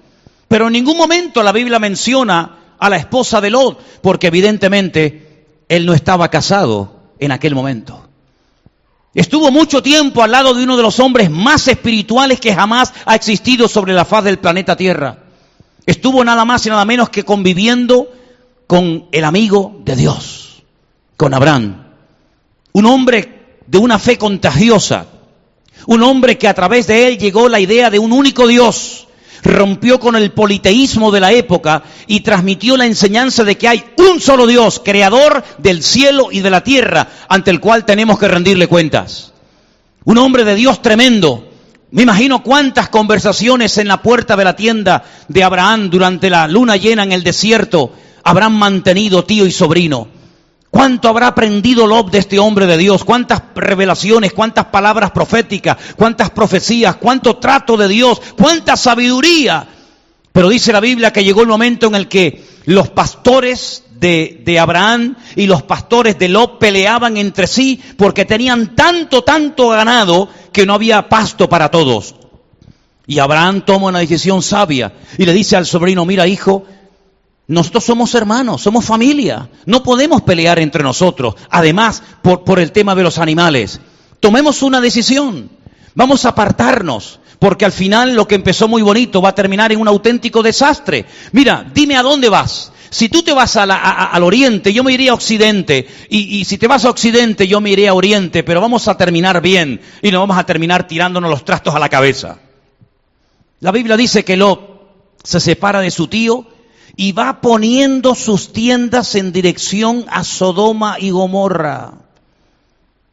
Pero 0.49 0.67
en 0.67 0.75
ningún 0.75 0.99
momento 0.99 1.43
la 1.43 1.53
Biblia 1.53 1.79
menciona 1.79 2.59
a 2.79 2.91
la 2.91 2.97
esposa 2.97 3.41
de 3.41 3.51
Lot, 3.51 3.81
porque 4.03 4.27
evidentemente 4.27 5.47
él 5.69 5.87
no 5.87 5.95
estaba 5.95 6.29
casado 6.29 7.15
en 7.19 7.33
aquel 7.33 7.55
momento. 7.55 8.10
Estuvo 9.15 9.51
mucho 9.51 9.83
tiempo 9.83 10.23
al 10.23 10.31
lado 10.31 10.55
de 10.55 10.63
uno 10.63 10.77
de 10.77 10.83
los 10.83 11.01
hombres 11.01 11.31
más 11.31 11.67
espirituales 11.67 12.41
que 12.41 12.55
jamás 12.55 12.93
ha 13.05 13.17
existido 13.17 13.67
sobre 13.69 13.93
la 13.93 14.05
faz 14.05 14.25
del 14.25 14.39
planeta 14.39 14.77
Tierra. 14.77 15.19
Estuvo 15.85 16.25
nada 16.25 16.45
más 16.45 16.65
y 16.67 16.71
nada 16.71 16.85
menos 16.85 17.09
que 17.09 17.25
conviviendo 17.25 18.13
con 18.69 19.07
el 19.11 19.25
amigo 19.25 19.81
de 19.85 19.97
Dios, 19.97 20.63
con 21.17 21.35
Abraham. 21.35 21.87
Un 22.73 22.87
hombre 22.87 23.59
de 23.67 23.79
una 23.79 23.99
fe 23.99 24.17
contagiosa. 24.17 25.07
Un 25.87 26.03
hombre 26.03 26.39
que 26.39 26.47
a 26.47 26.55
través 26.55 26.87
de 26.87 27.09
él 27.09 27.19
llegó 27.19 27.49
la 27.49 27.59
idea 27.59 27.91
de 27.91 27.99
un 27.99 28.13
único 28.13 28.47
Dios 28.47 29.09
rompió 29.43 29.99
con 29.99 30.17
el 30.17 30.33
politeísmo 30.33 31.11
de 31.11 31.21
la 31.21 31.33
época 31.33 31.83
y 32.07 32.21
transmitió 32.21 32.77
la 32.77 32.87
enseñanza 32.87 33.45
de 33.45 33.57
que 33.57 33.69
hay 33.69 33.85
un 33.97 34.21
solo 34.21 34.47
Dios, 34.47 34.81
creador 34.85 35.43
del 35.59 35.83
cielo 35.83 36.29
y 36.31 36.41
de 36.41 36.51
la 36.51 36.63
tierra, 36.63 37.09
ante 37.29 37.51
el 37.51 37.61
cual 37.61 37.85
tenemos 37.85 38.19
que 38.19 38.29
rendirle 38.29 38.67
cuentas. 38.67 39.33
Un 40.05 40.19
hombre 40.19 40.45
de 40.45 40.55
Dios 40.55 40.83
tremendo. 40.83 41.49
Me 41.91 42.03
imagino 42.03 42.43
cuántas 42.43 42.89
conversaciones 42.89 43.77
en 43.79 43.89
la 43.89 44.03
puerta 44.03 44.37
de 44.37 44.45
la 44.45 44.57
tienda 44.57 45.05
de 45.29 45.43
Abraham 45.43 45.91
durante 45.91 46.31
la 46.31 46.47
luna 46.47 46.77
llena 46.77 47.03
en 47.03 47.13
el 47.13 47.25
desierto 47.25 47.93
habrán 48.23 48.53
mantenido 48.53 49.25
tío 49.25 49.47
y 49.47 49.51
sobrino 49.51 50.20
¿Cuánto 50.71 51.09
habrá 51.09 51.29
aprendido 51.29 51.87
Lob 51.87 52.11
de 52.11 52.19
este 52.19 52.39
hombre 52.39 52.67
de 52.67 52.79
Dios? 52.79 53.05
¿Cuántas 53.05 53.43
revelaciones, 53.55 54.33
cuántas 54.33 54.67
palabras 54.67 55.11
proféticas, 55.11 55.77
cuántas 55.97 56.31
profecías, 56.31 56.97
cuánto 56.97 57.37
trato 57.39 57.77
de 57.77 57.89
Dios, 57.89 58.21
cuánta 58.39 58.77
sabiduría? 58.77 59.67
Pero 60.33 60.49
dice 60.49 60.73
la 60.73 60.81
Biblia 60.81 61.13
que 61.13 61.25
llegó 61.25 61.43
el 61.43 61.49
momento 61.49 61.89
en 61.89 61.97
el 61.97 62.07
que 62.07 62.45
los 62.67 62.89
pastores 62.91 63.85
de, 63.99 64.43
de 64.45 64.59
Abraham 64.61 65.17
y 65.35 65.47
los 65.47 65.63
pastores 65.65 66.17
de 66.19 66.29
Lob 66.29 66.59
peleaban 66.59 67.17
entre 67.17 67.49
sí 67.49 67.83
porque 67.97 68.25
tenían 68.25 68.77
tanto, 68.77 69.23
tanto 69.23 69.71
ganado 69.71 70.29
que 70.53 70.67
no 70.67 70.75
había 70.75 71.09
pasto 71.09 71.49
para 71.49 71.71
todos. 71.71 72.15
Y 73.09 73.19
Abraham 73.19 73.63
toma 73.63 73.89
una 73.89 73.99
decisión 73.99 74.41
sabia 74.41 74.93
y 75.19 75.27
le 75.27 75.33
dice 75.33 75.57
al 75.57 75.67
sobrino, 75.67 76.07
mira 76.07 76.29
hijo, 76.29 76.65
nosotros 77.51 77.83
somos 77.83 78.15
hermanos, 78.15 78.63
somos 78.63 78.85
familia. 78.85 79.49
No 79.67 79.83
podemos 79.83 80.23
pelear 80.23 80.61
entre 80.61 80.85
nosotros. 80.85 81.35
Además, 81.51 82.01
por, 82.23 82.61
el 82.61 82.71
tema 82.71 82.95
de 82.95 83.03
los 83.03 83.19
animales. 83.19 83.81
Tomemos 84.21 84.63
una 84.63 84.81
decisión. 84.81 85.51
Vamos 85.97 86.25
a 86.25 86.29
apartarnos. 86.29 87.19
Porque 87.41 87.65
al 87.65 87.73
final 87.73 88.15
lo 88.15 88.29
que 88.29 88.37
empezó 88.37 88.69
muy 88.69 88.83
bonito 88.83 89.21
va 89.21 89.31
a 89.31 89.35
terminar 89.35 89.73
en 89.73 89.81
un 89.81 89.89
auténtico 89.89 90.45
desastre. 90.45 91.07
Mira, 91.33 91.69
dime 91.75 91.97
a 91.97 92.05
dónde 92.05 92.29
vas. 92.29 92.71
Si 92.89 93.09
tú 93.09 93.25
te 93.25 93.33
vas 93.33 93.57
al 93.57 94.23
oriente, 94.23 94.73
yo 94.73 94.85
me 94.85 94.93
iría 94.93 95.11
a 95.11 95.15
occidente. 95.15 95.89
Y, 96.09 96.39
y, 96.39 96.45
si 96.45 96.57
te 96.57 96.69
vas 96.69 96.85
a 96.85 96.91
occidente, 96.91 97.49
yo 97.49 97.61
me 97.61 97.71
iré 97.71 97.89
a 97.89 97.95
oriente. 97.95 98.45
Pero 98.45 98.61
vamos 98.61 98.87
a 98.87 98.97
terminar 98.97 99.43
bien. 99.43 99.81
Y 100.03 100.13
no 100.13 100.21
vamos 100.21 100.39
a 100.39 100.47
terminar 100.47 100.87
tirándonos 100.87 101.29
los 101.29 101.45
trastos 101.45 101.75
a 101.75 101.81
la 101.81 101.89
cabeza. 101.89 102.39
La 103.59 103.73
Biblia 103.73 103.97
dice 103.97 104.25
que 104.25 104.37
Lot 104.37 104.71
se 105.25 105.41
separa 105.41 105.81
de 105.81 105.91
su 105.91 106.07
tío 106.07 106.47
y 107.01 107.13
va 107.13 107.41
poniendo 107.41 108.15
sus 108.15 108.53
tiendas 108.53 109.15
en 109.15 109.33
dirección 109.33 110.05
a 110.11 110.23
Sodoma 110.23 110.99
y 111.01 111.09
Gomorra. 111.09 111.95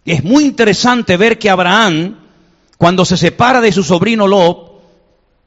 Es 0.03 0.25
muy 0.25 0.43
interesante 0.43 1.15
ver 1.15 1.39
que 1.39 1.49
Abraham, 1.49 2.17
cuando 2.77 3.05
se 3.05 3.15
separa 3.15 3.61
de 3.61 3.71
su 3.71 3.83
sobrino 3.83 4.27
Lot, 4.27 4.81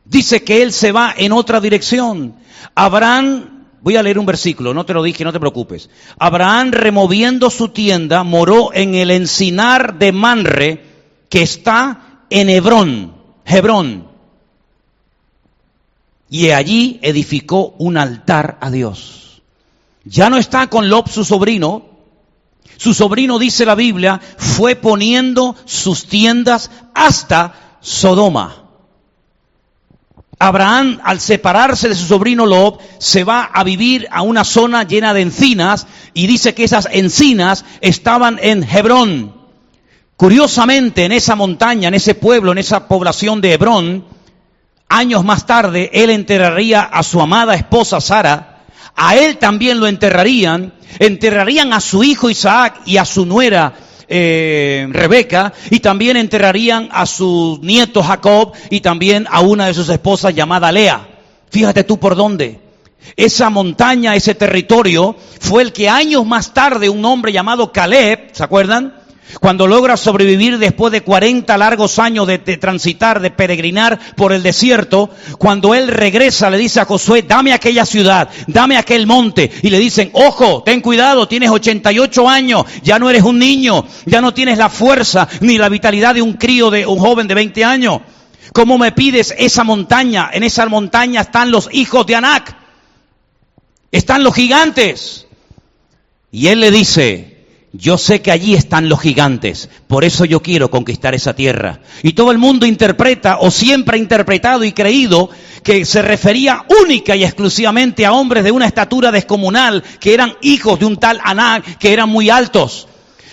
dice 0.07 0.42
que 0.42 0.62
él 0.62 0.72
se 0.72 0.90
va 0.90 1.12
en 1.14 1.33
otra 1.33 1.61
dirección. 1.61 2.35
Abraham, 2.74 3.66
voy 3.83 3.96
a 3.96 4.03
leer 4.03 4.18
un 4.18 4.24
versículo, 4.24 4.72
no 4.72 4.87
te 4.87 4.94
lo 4.94 5.03
dije, 5.03 5.22
no 5.22 5.35
te 5.35 5.38
preocupes. 5.38 5.90
Abraham 6.18 6.70
removiendo 6.70 7.50
su 7.50 7.68
tienda 7.68 8.24
moró 8.24 8.70
en 8.72 8.94
el 8.94 9.11
encinar 9.11 9.98
de 9.98 10.12
Manre 10.12 10.85
que 11.29 11.42
está 11.42 12.24
en 12.31 12.48
Hebrón, 12.48 13.12
Hebrón 13.44 14.10
y 16.31 16.53
allí 16.53 17.01
edificó 17.03 17.75
un 17.79 17.97
altar 17.99 18.57
a 18.61 18.71
Dios. 18.71 19.43
Ya 20.05 20.31
no 20.31 20.38
está 20.38 20.69
con 20.69 20.88
Lob 20.88 21.09
su 21.09 21.25
sobrino. 21.25 21.90
Su 22.77 22.95
sobrino, 22.95 23.38
dice 23.38 23.66
la 23.66 23.75
Biblia, 23.75 24.21
fue 24.38 24.77
poniendo 24.77 25.57
sus 25.66 26.07
tiendas 26.07 26.71
hasta 26.95 27.79
Sodoma. 27.81 28.64
Abraham, 30.38 31.01
al 31.05 31.21
separarse 31.21 31.88
de 31.90 31.95
su 31.95 32.07
sobrino 32.07 32.47
Lob, 32.47 32.79
se 32.99 33.25
va 33.25 33.51
a 33.53 33.62
vivir 33.64 34.09
a 34.11 34.23
una 34.23 34.45
zona 34.45 34.85
llena 34.85 35.12
de 35.12 35.21
encinas 35.21 35.87
y 36.14 36.27
dice 36.27 36.55
que 36.55 36.64
esas 36.64 36.88
encinas 36.93 37.66
estaban 37.83 38.38
en 38.40 38.62
Hebrón. 38.62 39.35
Curiosamente, 40.16 41.05
en 41.05 41.12
esa 41.12 41.35
montaña, 41.35 41.88
en 41.88 41.95
ese 41.95 42.14
pueblo, 42.14 42.53
en 42.53 42.59
esa 42.59 42.88
población 42.88 43.40
de 43.43 43.53
Hebrón, 43.53 44.05
Años 44.92 45.24
más 45.24 45.46
tarde, 45.46 45.88
él 45.92 46.11
enterraría 46.11 46.81
a 46.81 47.05
su 47.05 47.20
amada 47.20 47.55
esposa 47.55 48.00
Sara, 48.00 48.64
a 48.96 49.14
él 49.14 49.38
también 49.38 49.79
lo 49.79 49.87
enterrarían, 49.87 50.74
enterrarían 50.98 51.72
a 51.72 51.81
su 51.81 52.03
hijo 52.03 52.29
Isaac 52.29 52.81
y 52.87 52.96
a 52.96 53.05
su 53.05 53.24
nuera 53.24 53.72
eh, 54.09 54.88
Rebeca, 54.90 55.53
y 55.70 55.79
también 55.79 56.16
enterrarían 56.16 56.88
a 56.90 57.07
su 57.07 57.61
nieto 57.62 58.03
Jacob 58.03 58.53
y 58.68 58.81
también 58.81 59.29
a 59.31 59.42
una 59.42 59.66
de 59.66 59.74
sus 59.74 59.88
esposas 59.90 60.35
llamada 60.35 60.72
Lea. 60.72 61.07
Fíjate 61.50 61.85
tú 61.85 62.00
por 62.00 62.16
dónde. 62.16 62.59
Esa 63.14 63.48
montaña, 63.48 64.16
ese 64.16 64.35
territorio, 64.35 65.14
fue 65.38 65.62
el 65.62 65.72
que 65.72 65.88
años 65.88 66.26
más 66.26 66.53
tarde 66.53 66.88
un 66.88 67.05
hombre 67.05 67.33
llamado 67.33 67.70
Caleb, 67.70 68.31
¿se 68.33 68.42
acuerdan? 68.42 69.00
Cuando 69.38 69.66
logra 69.66 69.97
sobrevivir 69.97 70.59
después 70.59 70.93
de 70.93 71.03
40 71.03 71.57
largos 71.57 71.99
años 71.99 72.27
de, 72.27 72.38
transitar, 72.38 73.21
de 73.21 73.31
peregrinar 73.31 73.99
por 74.16 74.33
el 74.33 74.43
desierto, 74.43 75.11
cuando 75.38 75.75
él 75.75 75.88
regresa 75.88 76.51
le 76.51 76.59
dice 76.59 76.81
a 76.81 76.85
Josué, 76.85 77.23
dame 77.23 77.53
aquella 77.53 77.87
ciudad, 77.87 78.29
dame 78.47 78.77
aquel 78.77 79.07
monte. 79.07 79.51
Y 79.62 79.71
le 79.71 79.79
dicen, 79.79 80.11
ojo, 80.14 80.62
ten 80.64 80.81
cuidado, 80.81 81.29
tienes 81.29 81.51
88 81.51 82.29
años, 82.29 82.64
ya 82.83 82.99
no 82.99 83.09
eres 83.09 83.23
un 83.23 83.38
niño, 83.38 83.85
ya 84.07 84.21
no 84.21 84.35
tienes 84.35 84.59
la 84.59 84.69
fuerza 84.69 85.29
ni 85.40 85.59
la 85.59 85.69
vitalidad 85.69 86.14
de 86.14 86.23
un 86.23 86.35
crío, 86.35 86.71
de 86.71 86.87
un 86.87 86.99
joven 86.99 87.29
de 87.29 87.35
20 87.35 87.64
años. 87.64 88.01
¿Cómo 88.53 88.79
me 88.79 88.93
pides 88.93 89.35
esa 89.38 89.64
montaña? 89.64 90.31
En 90.33 90.43
esa 90.43 90.66
montaña 90.66 91.21
están 91.21 91.51
los 91.51 91.69
hijos 91.73 92.05
de 92.07 92.16
Anac. 92.16 92.57
Están 93.93 94.25
los 94.25 94.35
gigantes. 94.35 95.27
Y 96.33 96.49
él 96.49 96.61
le 96.61 96.71
dice, 96.71 97.30
yo 97.73 97.99
sé 97.99 98.21
que 98.21 98.33
allí 98.33 98.55
están 98.55 98.89
los 98.89 99.01
gigantes, 99.01 99.69
por 99.87 100.05
eso 100.05 100.25
yo 100.25 100.43
quiero 100.43 100.71
conquistar 100.71 101.15
esa 101.15 101.35
tierra. 101.35 101.81
Y 102.03 102.15
todo 102.15 102.33
el 102.33 102.39
mundo 102.39 102.67
interpreta 102.67 103.39
o 103.41 103.51
siempre 103.51 103.97
ha 103.97 104.01
interpretado 104.01 104.65
y 104.65 104.73
creído 104.73 105.31
que 105.63 105.85
se 105.85 106.03
refería 106.03 106.65
única 106.83 107.15
y 107.15 107.23
exclusivamente 107.23 108.05
a 108.05 108.13
hombres 108.13 108.43
de 108.43 108.51
una 108.51 108.67
estatura 108.67 109.13
descomunal, 109.13 109.85
que 110.01 110.15
eran 110.15 110.35
hijos 110.43 110.81
de 110.81 110.87
un 110.87 110.97
tal 110.97 111.21
Anak, 111.23 111.79
que 111.79 111.93
eran 111.93 112.09
muy 112.09 112.29
altos. 112.29 112.89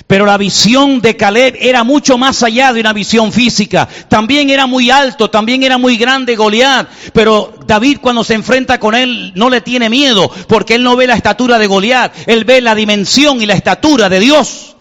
Pero 0.08 0.26
la 0.26 0.38
visión 0.38 1.02
de 1.02 1.18
Caleb 1.18 1.58
era 1.60 1.84
mucho 1.84 2.18
más 2.18 2.42
allá 2.42 2.72
de 2.72 2.80
una 2.80 2.94
visión 2.94 3.34
física. 3.34 3.90
También 4.08 4.50
era 4.50 4.66
muy 4.66 4.90
alto, 4.90 5.30
también 5.30 5.64
era 5.64 5.78
muy 5.78 5.98
grande 5.98 6.38
Goliat. 6.38 6.88
Pero 7.12 7.54
David 7.68 7.98
cuando 8.02 8.24
se 8.24 8.34
enfrenta 8.34 8.80
con 8.80 8.96
él 8.96 9.34
no 9.36 9.50
le 9.50 9.60
tiene 9.60 9.90
miedo, 9.90 10.32
porque 10.48 10.76
él 10.76 10.84
no 10.84 10.96
ve 10.96 11.08
la 11.08 11.16
estatura 11.16 11.60
de 11.60 11.68
Goliat, 11.68 12.14
él 12.26 12.46
ve 12.46 12.62
la 12.62 12.74
dimensión 12.74 13.42
y 13.42 13.46
la 13.46 13.56
estatura 13.56 14.08
de 14.08 14.22
Dios. 14.22 14.78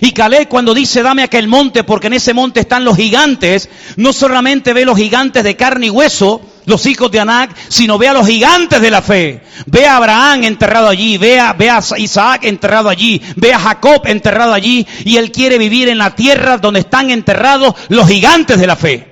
Y 0.00 0.12
Caleb 0.12 0.48
cuando 0.48 0.72
dice 0.72 1.02
dame 1.02 1.22
aquel 1.22 1.46
monte, 1.46 1.84
porque 1.84 2.06
en 2.06 2.14
ese 2.14 2.32
monte 2.32 2.60
están 2.60 2.84
los 2.84 2.96
gigantes, 2.96 3.68
no 3.96 4.14
solamente 4.14 4.72
ve 4.72 4.86
los 4.86 4.96
gigantes 4.96 5.44
de 5.44 5.56
carne 5.56 5.86
y 5.86 5.90
hueso, 5.90 6.40
los 6.66 6.86
hijos 6.86 7.10
de 7.10 7.20
Anac, 7.20 7.54
sino 7.68 7.98
ve 7.98 8.08
a 8.08 8.14
los 8.14 8.26
gigantes 8.26 8.80
de 8.80 8.90
la 8.90 9.02
fe. 9.02 9.42
Ve 9.66 9.86
a 9.86 9.96
Abraham 9.96 10.44
enterrado 10.44 10.88
allí, 10.88 11.18
ve 11.18 11.38
a, 11.38 11.52
ve 11.52 11.70
a 11.70 11.80
Isaac 11.98 12.44
enterrado 12.44 12.88
allí, 12.88 13.20
ve 13.36 13.52
a 13.52 13.58
Jacob 13.58 14.02
enterrado 14.06 14.52
allí, 14.52 14.86
y 15.04 15.16
él 15.16 15.30
quiere 15.30 15.58
vivir 15.58 15.88
en 15.88 15.98
la 15.98 16.14
tierra 16.14 16.58
donde 16.58 16.80
están 16.80 17.10
enterrados 17.10 17.74
los 17.88 18.08
gigantes 18.08 18.58
de 18.58 18.66
la 18.66 18.76
fe. 18.76 19.08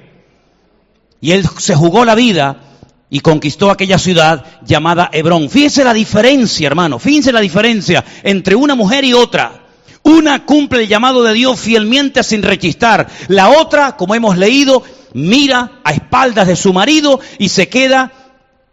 Y 1.20 1.32
él 1.32 1.46
se 1.58 1.74
jugó 1.74 2.04
la 2.04 2.14
vida 2.14 2.56
y 3.08 3.20
conquistó 3.20 3.70
aquella 3.70 3.98
ciudad 3.98 4.44
llamada 4.64 5.10
Hebrón. 5.12 5.50
Fíjense 5.50 5.84
la 5.84 5.92
diferencia, 5.92 6.66
hermano, 6.66 6.98
fíjense 6.98 7.30
la 7.30 7.40
diferencia 7.40 8.04
entre 8.22 8.54
una 8.54 8.74
mujer 8.74 9.04
y 9.04 9.12
otra. 9.12 9.60
Una 10.04 10.44
cumple 10.44 10.82
el 10.82 10.88
llamado 10.88 11.22
de 11.22 11.32
Dios 11.32 11.60
fielmente 11.60 12.24
sin 12.24 12.42
rechistar. 12.42 13.06
La 13.28 13.50
otra, 13.50 13.96
como 13.96 14.14
hemos 14.14 14.36
leído, 14.36 14.82
mira 15.14 15.81
a 15.85 15.92
espaldas 15.92 16.46
de 16.46 16.57
su 16.57 16.72
marido 16.72 17.20
y 17.38 17.48
se 17.48 17.68
queda 17.68 18.12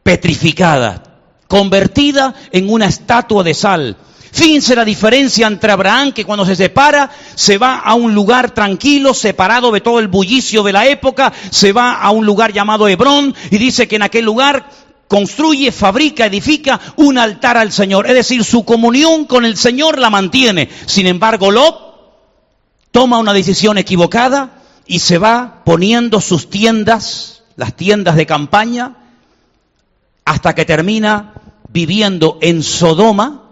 petrificada, 0.04 1.04
convertida 1.48 2.34
en 2.52 2.70
una 2.70 2.86
estatua 2.86 3.44
de 3.44 3.54
sal. 3.54 3.98
Fíjense 4.32 4.76
la 4.76 4.86
diferencia 4.86 5.48
entre 5.48 5.72
Abraham, 5.72 6.12
que 6.12 6.24
cuando 6.24 6.46
se 6.46 6.56
separa, 6.56 7.10
se 7.36 7.58
va 7.58 7.80
a 7.80 7.96
un 7.96 8.14
lugar 8.14 8.52
tranquilo, 8.52 9.14
separado 9.14 9.72
de 9.72 9.82
todo 9.82 10.00
el 10.00 10.08
bullicio 10.08 10.62
de 10.64 10.74
la 10.74 10.86
época, 10.86 11.34
se 11.50 11.74
va 11.74 11.94
a 11.94 12.12
un 12.12 12.26
lugar 12.26 12.54
llamado 12.54 12.88
Hebrón 12.88 13.34
y 13.50 13.58
dice 13.58 13.88
que 13.88 13.96
en 13.96 14.04
aquel 14.04 14.26
lugar 14.26 14.70
construye, 15.08 15.72
fabrica, 15.72 16.28
edifica 16.28 16.80
un 16.98 17.18
altar 17.18 17.58
al 17.58 17.72
Señor. 17.72 18.06
Es 18.06 18.14
decir, 18.14 18.44
su 18.44 18.64
comunión 18.64 19.26
con 19.26 19.46
el 19.46 19.58
Señor 19.58 19.98
la 19.98 20.12
mantiene. 20.12 20.70
Sin 20.86 21.08
embargo, 21.08 21.50
Lot 21.50 21.90
toma 22.92 23.18
una 23.18 23.34
decisión 23.34 23.80
equivocada 23.80 24.59
y 24.90 25.00
se 25.00 25.20
va 25.20 25.62
poniendo 25.64 26.20
sus 26.20 26.50
tiendas, 26.50 27.44
las 27.56 27.76
tiendas 27.76 28.16
de 28.16 28.26
campaña, 28.26 28.96
hasta 30.26 30.56
que 30.56 30.66
termina 30.66 31.36
viviendo 31.72 32.40
en 32.42 32.64
Sodoma, 32.64 33.44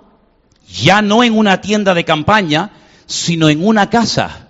ya 0.67 1.03
no 1.03 1.23
en 1.23 1.37
una 1.37 1.61
tienda 1.61 1.93
de 1.93 2.03
campaña, 2.03 2.71
sino 3.05 3.49
en 3.49 3.63
una 3.63 3.87
casa. 3.87 4.47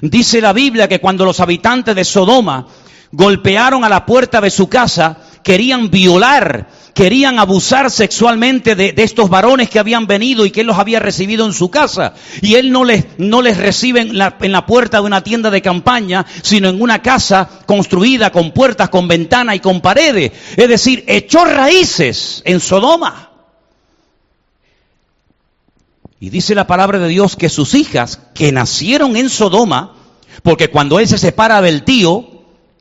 Dice 0.00 0.40
la 0.40 0.52
Biblia 0.52 0.88
que 0.88 1.00
cuando 1.00 1.24
los 1.24 1.40
habitantes 1.40 1.96
de 1.96 2.04
Sodoma 2.04 2.68
golpearon 3.10 3.84
a 3.84 3.88
la 3.88 4.06
puerta 4.06 4.40
de 4.40 4.50
su 4.50 4.68
casa, 4.68 5.18
querían 5.42 5.90
violar 5.90 6.68
querían 6.98 7.38
abusar 7.38 7.92
sexualmente 7.92 8.74
de, 8.74 8.92
estos 8.96 9.30
varones 9.30 9.70
que 9.70 9.78
habían 9.78 10.08
venido 10.08 10.44
y 10.44 10.50
que 10.50 10.62
él 10.62 10.66
los 10.66 10.78
había 10.78 10.98
recibido 10.98 11.46
en 11.46 11.52
su 11.52 11.70
casa. 11.70 12.14
Y 12.42 12.56
él 12.56 12.72
no 12.72 12.84
les, 12.84 13.04
no 13.18 13.40
les 13.40 13.56
recibe 13.56 14.00
en 14.00 14.18
la, 14.18 14.36
en 14.40 14.50
la 14.50 14.66
puerta 14.66 14.96
de 14.96 15.04
una 15.04 15.22
tienda 15.22 15.48
de 15.48 15.62
campaña, 15.62 16.26
sino 16.42 16.68
en 16.68 16.82
una 16.82 17.00
casa 17.00 17.48
construida 17.66 18.32
con 18.32 18.50
puertas, 18.50 18.88
con 18.88 19.06
ventana 19.06 19.54
y 19.54 19.60
con 19.60 19.80
paredes. 19.80 20.32
Es 20.56 20.68
decir, 20.68 21.04
echó 21.06 21.44
raíces 21.44 22.42
en 22.44 22.58
Sodoma. 22.58 23.30
Y 26.18 26.30
dice 26.30 26.56
la 26.56 26.66
palabra 26.66 26.98
de 26.98 27.06
Dios 27.06 27.36
que 27.36 27.48
sus 27.48 27.74
hijas, 27.74 28.18
que 28.34 28.50
nacieron 28.50 29.16
en 29.16 29.30
Sodoma, 29.30 29.94
porque 30.42 30.66
cuando 30.66 30.98
él 30.98 31.06
se 31.06 31.16
separa 31.16 31.62
del 31.62 31.84
tío, 31.84 32.26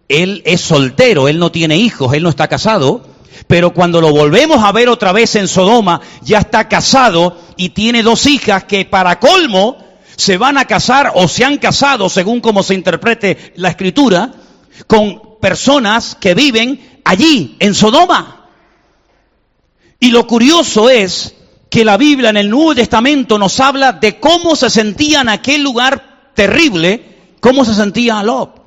él 0.09 0.41
es 0.43 0.61
soltero, 0.61 1.27
él 1.27 1.37
no 1.37 1.51
tiene 1.51 1.77
hijos, 1.77 2.15
él 2.15 2.23
no 2.23 2.29
está 2.29 2.47
casado, 2.47 3.16
pero 3.45 3.73
cuando 3.73 4.01
lo 4.01 4.11
volvemos 4.11 4.63
a 4.63 4.71
ver 4.71 4.89
otra 4.89 5.11
vez 5.11 5.35
en 5.35 5.47
Sodoma, 5.47 6.01
ya 6.21 6.39
está 6.39 6.67
casado 6.67 7.37
y 7.55 7.69
tiene 7.69 8.01
dos 8.03 8.25
hijas 8.25 8.63
que 8.63 8.85
para 8.85 9.19
colmo 9.19 9.77
se 10.15 10.37
van 10.37 10.57
a 10.57 10.65
casar 10.65 11.11
o 11.15 11.27
se 11.27 11.45
han 11.45 11.57
casado, 11.57 12.09
según 12.09 12.41
como 12.41 12.63
se 12.63 12.73
interprete 12.73 13.53
la 13.55 13.69
escritura, 13.69 14.31
con 14.87 15.37
personas 15.39 16.15
que 16.19 16.33
viven 16.33 17.01
allí, 17.03 17.55
en 17.59 17.75
Sodoma. 17.75 18.47
Y 19.99 20.11
lo 20.11 20.25
curioso 20.25 20.89
es 20.89 21.35
que 21.69 21.85
la 21.85 21.97
Biblia 21.97 22.29
en 22.29 22.37
el 22.37 22.49
Nuevo 22.49 22.75
Testamento 22.75 23.37
nos 23.37 23.59
habla 23.59 23.93
de 23.93 24.19
cómo 24.19 24.55
se 24.55 24.69
sentía 24.69 25.21
en 25.21 25.29
aquel 25.29 25.63
lugar 25.63 26.31
terrible, 26.33 27.35
cómo 27.39 27.65
se 27.65 27.73
sentía 27.73 28.23
Lot. 28.23 28.61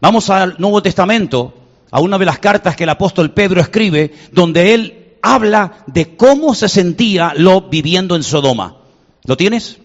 Vamos 0.00 0.30
al 0.30 0.56
Nuevo 0.58 0.82
Testamento, 0.82 1.54
a 1.90 2.00
una 2.00 2.18
de 2.18 2.24
las 2.24 2.38
cartas 2.38 2.76
que 2.76 2.84
el 2.84 2.90
apóstol 2.90 3.32
Pedro 3.32 3.60
escribe, 3.60 4.12
donde 4.32 4.74
él 4.74 5.16
habla 5.22 5.84
de 5.86 6.16
cómo 6.16 6.54
se 6.54 6.68
sentía 6.68 7.34
Lot 7.36 7.70
viviendo 7.70 8.16
en 8.16 8.22
Sodoma. 8.22 8.76
¿Lo 9.24 9.36
tienes? 9.36 9.78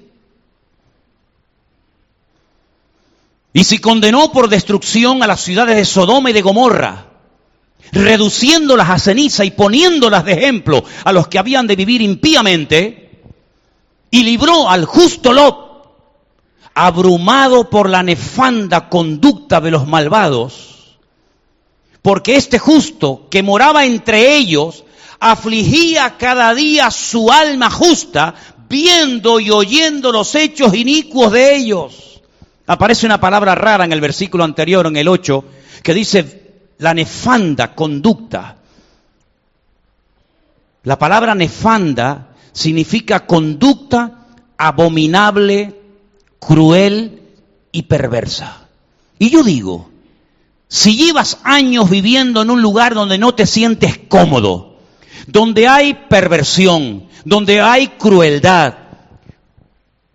Y 3.54 3.64
si 3.64 3.80
condenó 3.80 4.32
por 4.32 4.50
destrucción 4.50 5.24
a 5.24 5.28
las 5.28 5.42
ciudades 5.42 5.78
de 5.78 5.86
Sodoma 5.86 6.30
y 6.30 6.34
de 6.34 6.42
Gomorra, 6.42 7.08
reduciéndolas 7.92 8.90
a 8.90 9.00
ceniza 9.00 9.46
y 9.46 9.52
poniéndolas 9.52 10.26
de 10.26 10.34
ejemplo 10.34 10.84
a 11.04 11.14
los 11.14 11.28
que 11.28 11.40
habían 11.40 11.66
de 11.66 11.76
vivir 11.76 12.02
impíamente, 12.02 13.22
y 14.12 14.24
libró 14.24 14.70
al 14.70 14.86
justo 14.86 15.34
Lot, 15.34 15.66
abrumado 16.74 17.70
por 17.70 17.90
la 17.90 18.04
nefanda 18.04 18.90
conducta 18.90 19.62
de 19.62 19.72
los 19.72 19.88
malvados, 19.88 20.75
porque 22.06 22.36
este 22.36 22.60
justo 22.60 23.26
que 23.32 23.42
moraba 23.42 23.84
entre 23.84 24.36
ellos 24.36 24.84
afligía 25.20 26.18
cada 26.20 26.54
día 26.54 26.92
su 26.92 27.32
alma 27.32 27.72
justa, 27.72 28.36
viendo 28.70 29.40
y 29.40 29.50
oyendo 29.50 30.12
los 30.12 30.36
hechos 30.36 30.76
inicuos 30.76 31.32
de 31.32 31.56
ellos. 31.56 32.22
Aparece 32.68 33.08
una 33.08 33.20
palabra 33.20 33.56
rara 33.56 33.86
en 33.86 33.92
el 33.92 34.02
versículo 34.02 34.44
anterior, 34.44 34.86
en 34.86 34.98
el 34.98 35.08
8, 35.08 35.46
que 35.82 35.96
dice 35.96 36.52
la 36.78 36.94
nefanda 36.94 37.74
conducta. 37.74 38.58
La 40.84 41.00
palabra 41.00 41.34
nefanda 41.34 42.36
significa 42.52 43.26
conducta 43.26 44.28
abominable, 44.60 45.82
cruel 46.38 47.20
y 47.72 47.82
perversa. 47.82 48.68
Y 49.18 49.32
yo 49.32 49.42
digo, 49.42 49.90
si 50.68 50.96
llevas 50.96 51.40
años 51.44 51.90
viviendo 51.90 52.42
en 52.42 52.50
un 52.50 52.62
lugar 52.62 52.94
donde 52.94 53.18
no 53.18 53.36
te 53.36 53.46
sientes 53.46 54.00
cómodo, 54.08 54.80
donde 55.28 55.68
hay 55.68 55.94
perversión, 56.10 57.08
donde 57.24 57.62
hay 57.62 57.90
crueldad, 57.90 58.76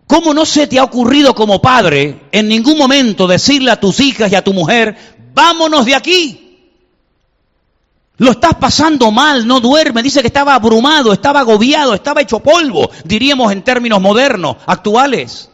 ¿cómo 0.07 0.35
no 0.35 0.45
se 0.45 0.67
te 0.67 0.79
ha 0.79 0.85
ocurrido 0.85 1.35
como 1.35 1.63
padre 1.63 2.29
en 2.33 2.49
ningún 2.49 2.79
momento 2.79 3.27
decirle 3.27 3.71
a 3.71 3.81
tus 3.81 4.01
hijas 4.01 4.31
y 4.33 4.35
a 4.35 4.45
tu 4.45 4.53
mujer, 4.53 4.97
vámonos 5.35 5.87
de 5.87 5.95
aquí? 5.95 6.47
Lo 8.19 8.33
estás 8.33 8.55
pasando 8.57 9.11
mal, 9.11 9.47
no 9.47 9.61
duerme, 9.61 10.03
dice 10.03 10.21
que 10.21 10.27
estaba 10.27 10.55
abrumado, 10.55 11.11
estaba 11.11 11.41
agobiado, 11.41 11.95
estaba 11.95 12.21
hecho 12.21 12.41
polvo, 12.41 12.91
diríamos 13.05 13.51
en 13.51 13.63
términos 13.63 13.99
modernos, 13.99 14.59
actuales. 14.67 15.49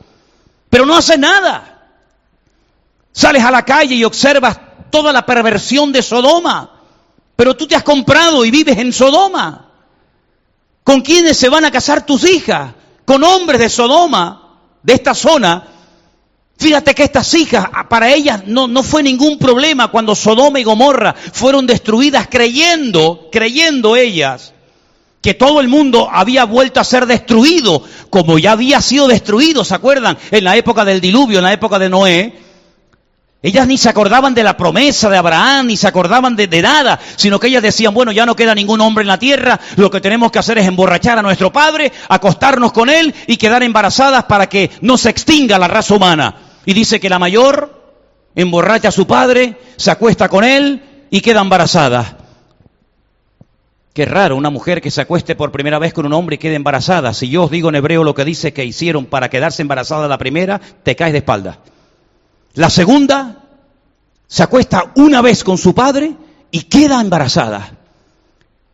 Pero 0.68 0.84
no 0.84 0.96
hace 0.96 1.16
nada. 1.16 1.90
Sales 3.12 3.44
a 3.44 3.52
la 3.52 3.64
calle 3.64 3.94
y 3.94 4.02
observas 4.02 4.58
toda 4.90 5.12
la 5.12 5.26
perversión 5.26 5.92
de 5.92 6.02
Sodoma. 6.02 6.70
Pero 7.36 7.54
tú 7.56 7.66
te 7.66 7.76
has 7.76 7.82
comprado 7.82 8.44
y 8.44 8.50
vives 8.50 8.78
en 8.78 8.92
Sodoma. 8.92 9.66
¿Con 10.82 11.02
quiénes 11.02 11.36
se 11.36 11.48
van 11.48 11.64
a 11.64 11.70
casar 11.70 12.06
tus 12.06 12.24
hijas? 12.28 12.72
Con 13.04 13.22
hombres 13.24 13.60
de 13.60 13.68
Sodoma, 13.68 14.60
de 14.82 14.94
esta 14.94 15.14
zona. 15.14 15.66
Fíjate 16.58 16.94
que 16.94 17.04
estas 17.04 17.34
hijas, 17.34 17.66
ah, 17.72 17.88
para 17.88 18.14
ellas 18.14 18.44
no, 18.46 18.66
no 18.66 18.82
fue 18.82 19.02
ningún 19.02 19.38
problema 19.38 19.88
cuando 19.88 20.14
Sodoma 20.14 20.58
y 20.58 20.64
Gomorra 20.64 21.14
fueron 21.32 21.66
destruidas 21.66 22.28
creyendo, 22.30 23.28
creyendo 23.30 23.94
ellas, 23.94 24.54
que 25.20 25.34
todo 25.34 25.60
el 25.60 25.68
mundo 25.68 26.08
había 26.10 26.44
vuelto 26.44 26.80
a 26.80 26.84
ser 26.84 27.04
destruido, 27.04 27.82
como 28.08 28.38
ya 28.38 28.52
había 28.52 28.80
sido 28.80 29.08
destruido, 29.08 29.64
¿se 29.64 29.74
acuerdan? 29.74 30.16
En 30.30 30.44
la 30.44 30.56
época 30.56 30.84
del 30.84 31.00
diluvio, 31.00 31.38
en 31.38 31.44
la 31.44 31.52
época 31.52 31.78
de 31.78 31.88
Noé, 31.90 32.45
ellas 33.42 33.66
ni 33.66 33.78
se 33.78 33.88
acordaban 33.88 34.34
de 34.34 34.42
la 34.42 34.56
promesa 34.56 35.08
de 35.08 35.18
Abraham, 35.18 35.66
ni 35.66 35.76
se 35.76 35.86
acordaban 35.86 36.34
de, 36.36 36.62
nada, 36.62 36.98
sino 37.16 37.38
que 37.38 37.46
ellas 37.48 37.62
decían, 37.62 37.94
bueno, 37.94 38.10
ya 38.10 38.26
no 38.26 38.34
queda 38.34 38.54
ningún 38.54 38.80
hombre 38.80 39.02
en 39.02 39.08
la 39.08 39.18
tierra, 39.18 39.60
lo 39.76 39.90
que 39.90 40.00
tenemos 40.00 40.32
que 40.32 40.38
hacer 40.38 40.58
es 40.58 40.66
emborrachar 40.66 41.18
a 41.18 41.22
nuestro 41.22 41.52
padre, 41.52 41.92
acostarnos 42.08 42.72
con 42.72 42.88
él 42.88 43.14
y 43.26 43.36
quedar 43.36 43.62
embarazadas 43.62 44.24
para 44.24 44.48
que 44.48 44.70
no 44.80 44.98
se 44.98 45.10
extinga 45.10 45.58
la 45.58 45.68
raza 45.68 45.94
humana. 45.94 46.34
Y 46.64 46.72
dice 46.72 46.98
que 46.98 47.08
la 47.08 47.18
mayor 47.18 47.76
emborracha 48.34 48.88
a 48.88 48.92
su 48.92 49.06
padre, 49.06 49.56
se 49.76 49.90
acuesta 49.90 50.28
con 50.28 50.44
él 50.44 50.82
y 51.10 51.20
queda 51.20 51.40
embarazada. 51.40 52.18
Qué 53.92 54.04
raro, 54.04 54.36
una 54.36 54.50
mujer 54.50 54.82
que 54.82 54.90
se 54.90 55.00
acueste 55.00 55.34
por 55.34 55.52
primera 55.52 55.78
vez 55.78 55.94
con 55.94 56.04
un 56.04 56.12
hombre 56.12 56.34
y 56.34 56.38
quede 56.38 56.54
embarazada. 56.54 57.14
Si 57.14 57.30
yo 57.30 57.44
os 57.44 57.50
digo 57.50 57.70
en 57.70 57.76
hebreo 57.76 58.04
lo 58.04 58.14
que 58.14 58.26
dice 58.26 58.52
que 58.52 58.64
hicieron 58.64 59.06
para 59.06 59.30
quedarse 59.30 59.62
embarazada 59.62 60.06
la 60.06 60.18
primera, 60.18 60.60
te 60.82 60.94
caes 60.94 61.12
de 61.12 61.18
espalda. 61.18 61.60
La 62.56 62.70
segunda 62.70 63.44
se 64.26 64.42
acuesta 64.42 64.92
una 64.96 65.22
vez 65.22 65.44
con 65.44 65.58
su 65.58 65.74
padre 65.74 66.16
y 66.50 66.62
queda 66.62 67.00
embarazada. 67.00 67.76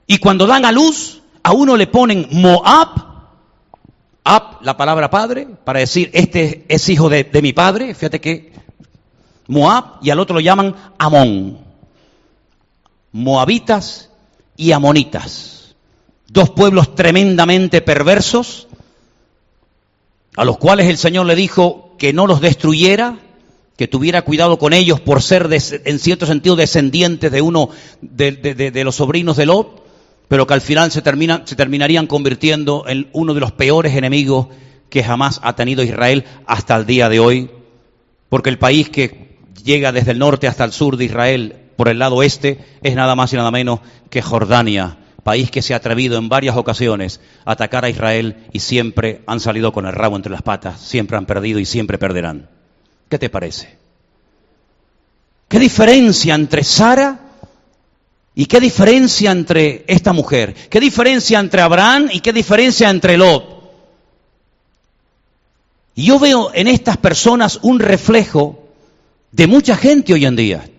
Y 0.06 0.18
cuando 0.18 0.46
dan 0.46 0.64
a 0.64 0.72
luz, 0.72 1.20
a 1.42 1.52
uno 1.52 1.76
le 1.76 1.88
ponen 1.88 2.28
Moab, 2.30 3.12
Ab, 4.24 4.62
la 4.62 4.76
palabra 4.76 5.10
padre, 5.10 5.48
para 5.64 5.80
decir, 5.80 6.10
este 6.14 6.64
es 6.68 6.88
hijo 6.88 7.08
de, 7.08 7.24
de 7.24 7.42
mi 7.42 7.52
padre, 7.52 7.92
fíjate 7.92 8.20
que 8.20 8.52
Moab, 9.48 9.98
y 10.00 10.10
al 10.10 10.20
otro 10.20 10.34
lo 10.34 10.40
llaman 10.40 10.76
Amón. 10.96 11.58
moabitas 13.10 14.10
y 14.56 14.70
amonitas. 14.70 15.74
Dos 16.28 16.50
pueblos 16.50 16.94
tremendamente 16.94 17.82
perversos, 17.82 18.68
a 20.36 20.44
los 20.44 20.56
cuales 20.58 20.86
el 20.86 20.98
Señor 20.98 21.26
le 21.26 21.34
dijo 21.34 21.96
que 21.98 22.12
no 22.12 22.28
los 22.28 22.40
destruyera, 22.40 23.18
que 23.82 23.88
tuviera 23.88 24.22
cuidado 24.22 24.60
con 24.60 24.74
ellos 24.74 25.00
por 25.00 25.22
ser 25.22 25.48
en 25.50 25.98
cierto 25.98 26.24
sentido 26.24 26.54
descendientes 26.54 27.32
de 27.32 27.42
uno 27.42 27.70
de, 28.00 28.80
los 28.84 28.94
sobrinos 28.94 29.36
de 29.36 29.44
Lot, 29.44 29.82
pero 30.28 30.46
que 30.46 30.54
al 30.54 30.60
final 30.60 30.92
se, 30.92 31.02
se 31.02 31.56
terminarían 31.56 32.06
convirtiendo 32.06 32.84
en 32.86 33.08
uno 33.12 33.34
de 33.34 33.40
los 33.40 33.50
peores 33.50 33.96
enemigos 33.96 34.46
que 34.88 35.02
jamás 35.02 35.40
ha 35.42 35.56
tenido 35.56 35.82
Israel 35.82 36.24
hasta 36.46 36.76
el 36.76 36.86
día 36.86 37.08
de 37.08 37.18
hoy, 37.18 37.50
porque 38.28 38.50
el 38.50 38.58
país 38.60 38.88
que 38.88 39.38
llega 39.64 39.90
desde 39.90 40.12
el 40.12 40.20
norte 40.20 40.46
hasta 40.46 40.62
el 40.62 40.70
sur 40.70 40.96
de 40.96 41.06
Israel 41.06 41.56
por 41.74 41.88
el 41.88 41.98
lado 41.98 42.22
este 42.22 42.64
es 42.84 42.94
nada 42.94 43.16
más 43.16 43.32
y 43.32 43.36
nada 43.36 43.50
menos 43.50 43.80
que 44.10 44.22
Jordania, 44.22 44.96
país 45.24 45.50
que 45.50 45.60
se 45.60 45.74
ha 45.74 45.78
atrevido 45.78 46.18
en 46.18 46.28
varias 46.28 46.56
ocasiones 46.56 47.20
a 47.44 47.50
atacar 47.50 47.84
a 47.84 47.90
Israel 47.90 48.46
y 48.52 48.60
siempre 48.60 49.22
han 49.26 49.40
salido 49.40 49.72
con 49.72 49.86
el 49.86 49.92
rabo 49.92 50.14
entre 50.14 50.30
las 50.30 50.42
patas, 50.42 50.80
siempre 50.80 51.16
han 51.16 51.26
perdido 51.26 51.58
y 51.58 51.64
siempre 51.64 51.98
perderán. 51.98 52.51
¿Qué 53.12 53.18
te 53.18 53.28
parece? 53.28 53.68
¿Qué 55.46 55.58
diferencia 55.58 56.34
entre 56.34 56.64
Sara 56.64 57.20
y 58.34 58.46
qué 58.46 58.58
diferencia 58.58 59.30
entre 59.30 59.84
esta 59.86 60.14
mujer? 60.14 60.54
¿Qué 60.70 60.80
diferencia 60.80 61.38
entre 61.38 61.60
Abraham 61.60 62.08
y 62.10 62.20
qué 62.20 62.32
diferencia 62.32 62.88
entre 62.88 63.18
Lot? 63.18 63.44
Y 65.94 66.06
yo 66.06 66.18
veo 66.18 66.52
en 66.54 66.68
estas 66.68 66.96
personas 66.96 67.58
un 67.60 67.80
reflejo 67.80 68.66
de 69.30 69.46
mucha 69.46 69.76
gente 69.76 70.14
hoy 70.14 70.24
en 70.24 70.36
día. 70.36 70.70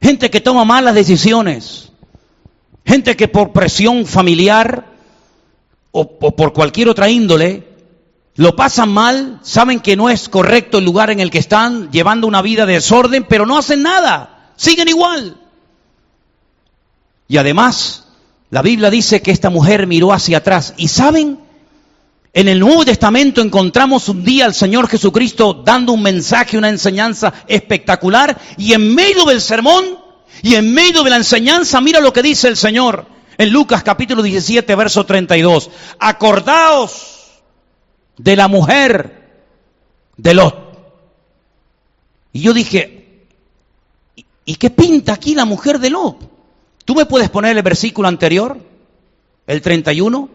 Gente 0.00 0.30
que 0.30 0.40
toma 0.40 0.64
malas 0.64 0.94
decisiones. 0.94 1.90
Gente 2.86 3.16
que 3.16 3.26
por 3.26 3.50
presión 3.50 4.06
familiar 4.06 4.86
o, 5.90 6.18
por 6.18 6.52
cualquier 6.52 6.88
otra 6.88 7.10
índole 7.10 7.69
lo 8.40 8.56
pasan 8.56 8.88
mal, 8.88 9.38
saben 9.42 9.80
que 9.80 9.96
no 9.96 10.08
es 10.08 10.30
correcto 10.30 10.78
el 10.78 10.86
lugar 10.86 11.10
en 11.10 11.20
el 11.20 11.30
que 11.30 11.36
están, 11.36 11.90
llevando 11.92 12.26
una 12.26 12.40
vida 12.40 12.64
de 12.64 12.72
desorden, 12.72 13.26
pero 13.28 13.44
no 13.44 13.58
hacen 13.58 13.82
nada, 13.82 14.54
siguen 14.56 14.88
igual. 14.88 15.36
Y 17.28 17.36
además, 17.36 18.06
la 18.48 18.62
Biblia 18.62 18.88
dice 18.88 19.20
que 19.20 19.30
esta 19.30 19.50
mujer 19.50 19.86
miró 19.86 20.14
hacia 20.14 20.38
atrás. 20.38 20.72
¿Y 20.78 20.88
saben? 20.88 21.38
En 22.32 22.48
el 22.48 22.60
Nuevo 22.60 22.82
Testamento 22.86 23.42
encontramos 23.42 24.08
un 24.08 24.24
día 24.24 24.46
al 24.46 24.54
Señor 24.54 24.88
Jesucristo 24.88 25.62
dando 25.62 25.92
un 25.92 26.02
mensaje, 26.02 26.56
una 26.56 26.70
enseñanza 26.70 27.34
espectacular 27.46 28.40
y 28.56 28.72
en 28.72 28.94
medio 28.94 29.26
del 29.26 29.42
sermón 29.42 29.84
y 30.42 30.54
en 30.54 30.72
medio 30.72 31.02
de 31.02 31.10
la 31.10 31.16
enseñanza, 31.16 31.82
mira 31.82 32.00
lo 32.00 32.14
que 32.14 32.22
dice 32.22 32.48
el 32.48 32.56
Señor 32.56 33.04
en 33.36 33.50
Lucas 33.50 33.82
capítulo 33.82 34.22
17, 34.22 34.74
verso 34.76 35.04
32. 35.04 35.68
Acordaos 35.98 37.19
de 38.16 38.36
la 38.36 38.48
mujer 38.48 39.20
de 40.16 40.34
Lot. 40.34 40.70
Y 42.32 42.42
yo 42.42 42.52
dije, 42.52 43.26
¿y 44.44 44.54
qué 44.56 44.70
pinta 44.70 45.14
aquí 45.14 45.34
la 45.34 45.44
mujer 45.44 45.78
de 45.78 45.90
Lot? 45.90 46.30
¿Tú 46.84 46.94
me 46.94 47.06
puedes 47.06 47.30
poner 47.30 47.56
el 47.56 47.62
versículo 47.62 48.08
anterior, 48.08 48.58
el 49.46 49.62
31? 49.62 50.28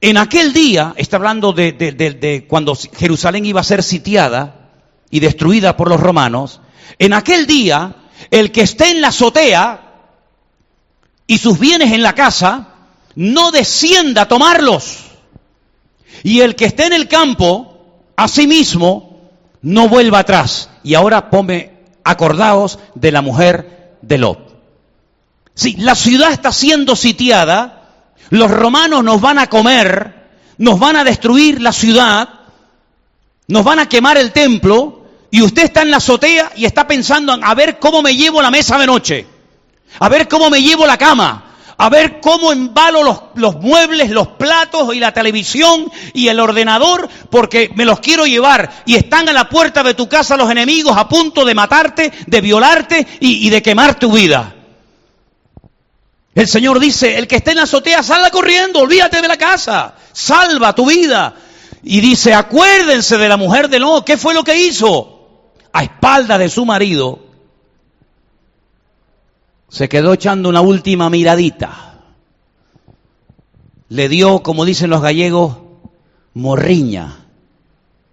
En 0.00 0.16
aquel 0.16 0.52
día, 0.52 0.94
está 0.96 1.16
hablando 1.16 1.52
de, 1.52 2.46
cuando 2.48 2.74
Jerusalén 2.74 3.46
iba 3.46 3.60
a 3.60 3.64
ser 3.64 3.82
sitiada 3.82 4.70
y 5.10 5.20
destruida 5.20 5.76
por 5.76 5.88
los 5.88 6.00
romanos, 6.00 6.60
en 6.98 7.12
aquel 7.12 7.46
día, 7.46 7.96
el 8.30 8.52
que 8.52 8.62
esté 8.62 8.90
en 8.90 9.00
la 9.00 9.08
azotea 9.08 9.94
y 11.26 11.38
sus 11.38 11.58
bienes 11.58 11.92
en 11.92 12.02
la 12.02 12.14
casa, 12.14 12.68
no 13.16 13.50
descienda 13.50 14.22
a 14.22 14.28
tomarlos. 14.28 15.07
Y 16.22 16.40
el 16.40 16.56
que 16.56 16.66
esté 16.66 16.86
en 16.86 16.92
el 16.92 17.08
campo, 17.08 17.78
asimismo, 18.16 19.30
no 19.62 19.88
vuelva 19.88 20.20
atrás. 20.20 20.70
Y 20.82 20.94
ahora 20.94 21.30
ponme, 21.30 21.72
acordaos 22.04 22.78
de 22.94 23.12
la 23.12 23.22
mujer 23.22 23.96
de 24.02 24.18
Lot. 24.18 24.48
Si 25.54 25.74
la 25.76 25.94
ciudad 25.94 26.30
está 26.30 26.52
siendo 26.52 26.94
sitiada, 26.96 27.78
los 28.30 28.50
romanos 28.50 29.02
nos 29.02 29.20
van 29.20 29.38
a 29.38 29.48
comer, 29.48 30.28
nos 30.58 30.78
van 30.78 30.96
a 30.96 31.04
destruir 31.04 31.60
la 31.60 31.72
ciudad, 31.72 32.28
nos 33.48 33.64
van 33.64 33.78
a 33.80 33.88
quemar 33.88 34.18
el 34.18 34.32
templo 34.32 35.04
y 35.30 35.42
usted 35.42 35.64
está 35.64 35.82
en 35.82 35.90
la 35.90 35.98
azotea 35.98 36.52
y 36.56 36.64
está 36.64 36.86
pensando 36.86 37.36
a 37.42 37.54
ver 37.54 37.78
cómo 37.78 38.02
me 38.02 38.14
llevo 38.14 38.40
la 38.40 38.50
mesa 38.50 38.78
de 38.78 38.86
noche, 38.86 39.26
a 39.98 40.08
ver 40.08 40.28
cómo 40.28 40.48
me 40.50 40.62
llevo 40.62 40.86
la 40.86 40.96
cama, 40.96 41.47
a 41.80 41.88
ver 41.88 42.20
cómo 42.20 42.50
embalo 42.50 43.04
los, 43.04 43.20
los, 43.36 43.54
muebles, 43.60 44.10
los 44.10 44.26
platos 44.26 44.92
y 44.94 44.98
la 44.98 45.12
televisión 45.12 45.88
y 46.12 46.26
el 46.26 46.40
ordenador, 46.40 47.08
porque 47.30 47.70
me 47.76 47.84
los 47.84 48.00
quiero 48.00 48.26
llevar. 48.26 48.82
Y 48.84 48.96
están 48.96 49.28
a 49.28 49.32
la 49.32 49.48
puerta 49.48 49.84
de 49.84 49.94
tu 49.94 50.08
casa 50.08 50.36
los 50.36 50.50
enemigos 50.50 50.96
a 50.96 51.08
punto 51.08 51.44
de 51.44 51.54
matarte, 51.54 52.12
de 52.26 52.40
violarte 52.40 53.06
y, 53.20 53.48
de 53.48 53.62
quemar 53.62 53.96
tu 53.96 54.10
vida. 54.10 54.56
El 56.34 56.48
Señor 56.48 56.80
dice, 56.80 57.16
el 57.16 57.28
que 57.28 57.36
esté 57.36 57.52
en 57.52 57.58
la 57.58 57.62
azotea, 57.62 58.02
salga 58.02 58.30
corriendo, 58.30 58.80
olvídate 58.80 59.22
de 59.22 59.28
la 59.28 59.36
casa, 59.36 59.94
salva 60.12 60.74
tu 60.74 60.86
vida. 60.86 61.36
Y 61.84 62.00
dice, 62.00 62.34
acuérdense 62.34 63.18
de 63.18 63.28
la 63.28 63.36
mujer 63.36 63.68
de 63.68 63.78
Lot, 63.78 64.04
¿qué 64.04 64.16
fue 64.16 64.34
lo 64.34 64.42
que 64.42 64.58
hizo? 64.58 65.52
A 65.72 65.84
espalda 65.84 66.38
de 66.38 66.48
su 66.48 66.66
marido, 66.66 67.27
se 69.68 69.88
quedó 69.88 70.12
echando 70.14 70.48
una 70.48 70.60
última 70.60 71.10
miradita. 71.10 72.00
Le 73.90 74.08
dio, 74.08 74.42
como 74.42 74.64
dicen 74.64 74.90
los 74.90 75.02
gallegos, 75.02 75.58
morriña. 76.34 77.16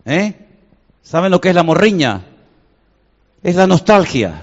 ¿Eh? 0.05 0.33
¿Saben 1.01 1.31
lo 1.31 1.41
que 1.41 1.49
es 1.49 1.55
la 1.55 1.63
morriña? 1.63 2.21
Es 3.43 3.55
la 3.55 3.67
nostalgia. 3.67 4.41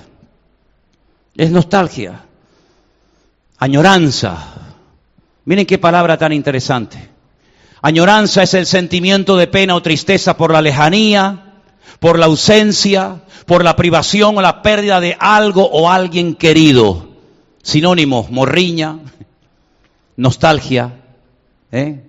Es 1.37 1.51
nostalgia. 1.51 2.25
Añoranza. 3.59 4.39
Miren 5.45 5.67
qué 5.67 5.79
palabra 5.79 6.19
tan 6.19 6.33
interesante. 6.33 7.11
Añoranza 7.81 8.43
es 8.45 8.55
el 8.55 8.67
sentimiento 8.67 9.37
de 9.37 9.49
pena 9.49 9.75
o 9.75 9.83
tristeza 9.83 10.37
por 10.37 10.53
la 10.53 10.63
lejanía, 10.63 11.52
por 12.03 12.19
la 12.19 12.27
ausencia, 12.27 13.23
por 13.47 13.63
la 13.63 13.77
privación 13.77 14.37
o 14.37 14.43
la 14.43 14.61
pérdida 14.61 14.99
de 14.99 15.17
algo 15.21 15.65
o 15.71 15.89
alguien 15.89 16.35
querido. 16.35 17.11
Sinónimo, 17.63 18.27
morriña, 18.29 18.99
nostalgia. 20.17 21.01
¿eh? 21.71 22.01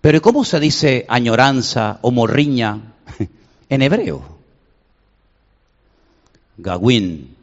Pero 0.00 0.20
¿cómo 0.20 0.44
se 0.44 0.58
dice 0.58 1.06
añoranza 1.08 2.00
o 2.02 2.10
morriña 2.10 2.94
en 3.68 3.82
hebreo? 3.82 4.20
Gawin. 6.56 7.36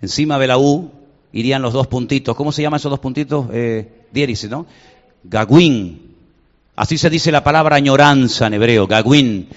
Encima 0.00 0.40
de 0.40 0.46
la 0.48 0.58
U 0.58 0.90
irían 1.30 1.62
los 1.62 1.72
dos 1.72 1.86
puntitos. 1.86 2.34
¿Cómo 2.34 2.50
se 2.50 2.62
llaman 2.62 2.78
esos 2.78 2.90
dos 2.90 2.98
puntitos? 2.98 3.46
Eh, 3.52 4.06
diéresis, 4.10 4.50
¿no? 4.50 4.66
Gagwin. 5.22 6.16
Así 6.74 6.98
se 6.98 7.10
dice 7.10 7.30
la 7.30 7.44
palabra 7.44 7.76
añoranza 7.76 8.48
en 8.48 8.54
hebreo, 8.54 8.88
gagwin, 8.88 9.48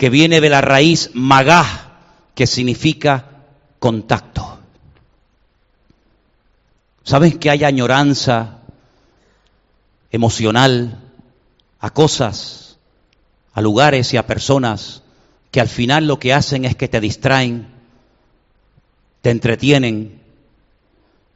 que 0.00 0.08
viene 0.08 0.40
de 0.40 0.48
la 0.48 0.62
raíz 0.62 1.10
magah, 1.12 1.98
que 2.34 2.46
significa 2.46 3.26
contacto. 3.78 4.58
¿Sabes 7.04 7.36
que 7.36 7.50
hay 7.50 7.64
añoranza 7.64 8.60
emocional 10.10 10.98
a 11.80 11.90
cosas, 11.90 12.78
a 13.52 13.60
lugares 13.60 14.14
y 14.14 14.16
a 14.16 14.26
personas 14.26 15.02
que 15.50 15.60
al 15.60 15.68
final 15.68 16.06
lo 16.06 16.18
que 16.18 16.32
hacen 16.32 16.64
es 16.64 16.76
que 16.76 16.88
te 16.88 17.02
distraen, 17.02 17.68
te 19.20 19.28
entretienen, 19.28 20.22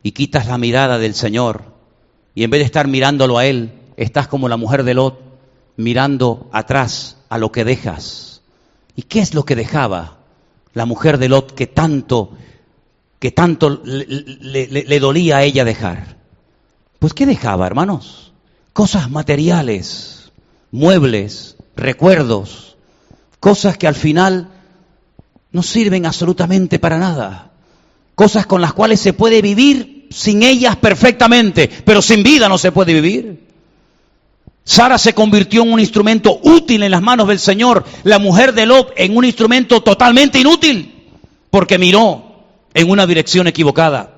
y 0.03 0.13
quitas 0.13 0.47
la 0.47 0.57
mirada 0.57 0.97
del 0.97 1.15
Señor 1.15 1.65
y 2.35 2.45
en 2.45 2.51
vez 2.51 2.61
de 2.61 2.65
estar 2.65 2.89
mirándolo 2.89 3.37
a 3.37 3.45
Él, 3.45 3.75
estás 3.99 4.27
como 4.27 4.49
la 4.49 4.57
mujer 4.57 4.85
de 4.85 4.95
Lot 4.95 5.21
mirando 5.77 6.49
atrás 6.51 7.19
a 7.29 7.37
lo 7.37 7.53
que 7.53 7.67
dejas. 7.67 8.34
¿Y 8.97 9.03
qué 9.03 9.21
es 9.21 9.35
lo 9.35 9.45
que 9.45 9.57
dejaba 9.57 10.19
la 10.73 10.87
mujer 10.87 11.19
de 11.19 11.29
Lot 11.29 11.55
que 11.55 11.67
tanto, 11.67 12.33
que 13.19 13.31
tanto 13.31 13.83
le, 13.85 14.67
le 14.67 15.01
dolía 15.01 15.39
a 15.39 15.43
ella 15.43 15.65
dejar? 15.65 16.17
Pues 16.99 17.13
¿qué 17.13 17.27
dejaba, 17.27 17.67
hermanos? 17.67 18.33
Cosas 18.73 19.11
materiales, 19.11 20.33
muebles, 20.71 21.57
recuerdos, 21.77 22.77
cosas 23.41 23.77
que 23.77 23.87
al 23.87 23.95
final 23.95 24.49
no 25.53 25.63
sirven 25.63 26.07
absolutamente 26.07 26.79
para 26.79 26.99
nada, 26.99 27.53
cosas 28.15 28.47
con 28.47 28.61
las 28.61 28.73
cuales 28.73 29.01
se 29.01 29.13
puede 29.13 29.43
vivir 29.43 30.09
sin 30.11 30.43
ellas 30.43 30.77
perfectamente, 30.77 31.69
pero 31.85 32.03
sin 32.03 32.23
vida 32.23 32.49
no 32.49 32.59
se 32.59 32.73
puede 32.73 32.95
vivir. 32.95 33.49
Sara 34.65 34.99
se 34.99 35.13
convirtió 35.13 35.63
en 35.63 35.73
un 35.73 35.81
instrumento 35.81 36.41
útil 36.43 36.83
en 36.83 36.91
las 36.91 37.03
manos 37.03 37.29
del 37.29 37.39
Señor, 37.39 37.85
la 38.03 38.19
mujer 38.19 38.55
de 38.55 38.67
Lot 38.67 38.93
en 38.97 39.17
un 39.17 39.25
instrumento 39.25 39.83
totalmente 39.83 40.41
inútil, 40.41 41.09
porque 41.51 41.79
miró 41.79 42.45
en 42.73 42.91
una 42.91 43.07
dirección 43.07 43.47
equivocada 43.47 44.15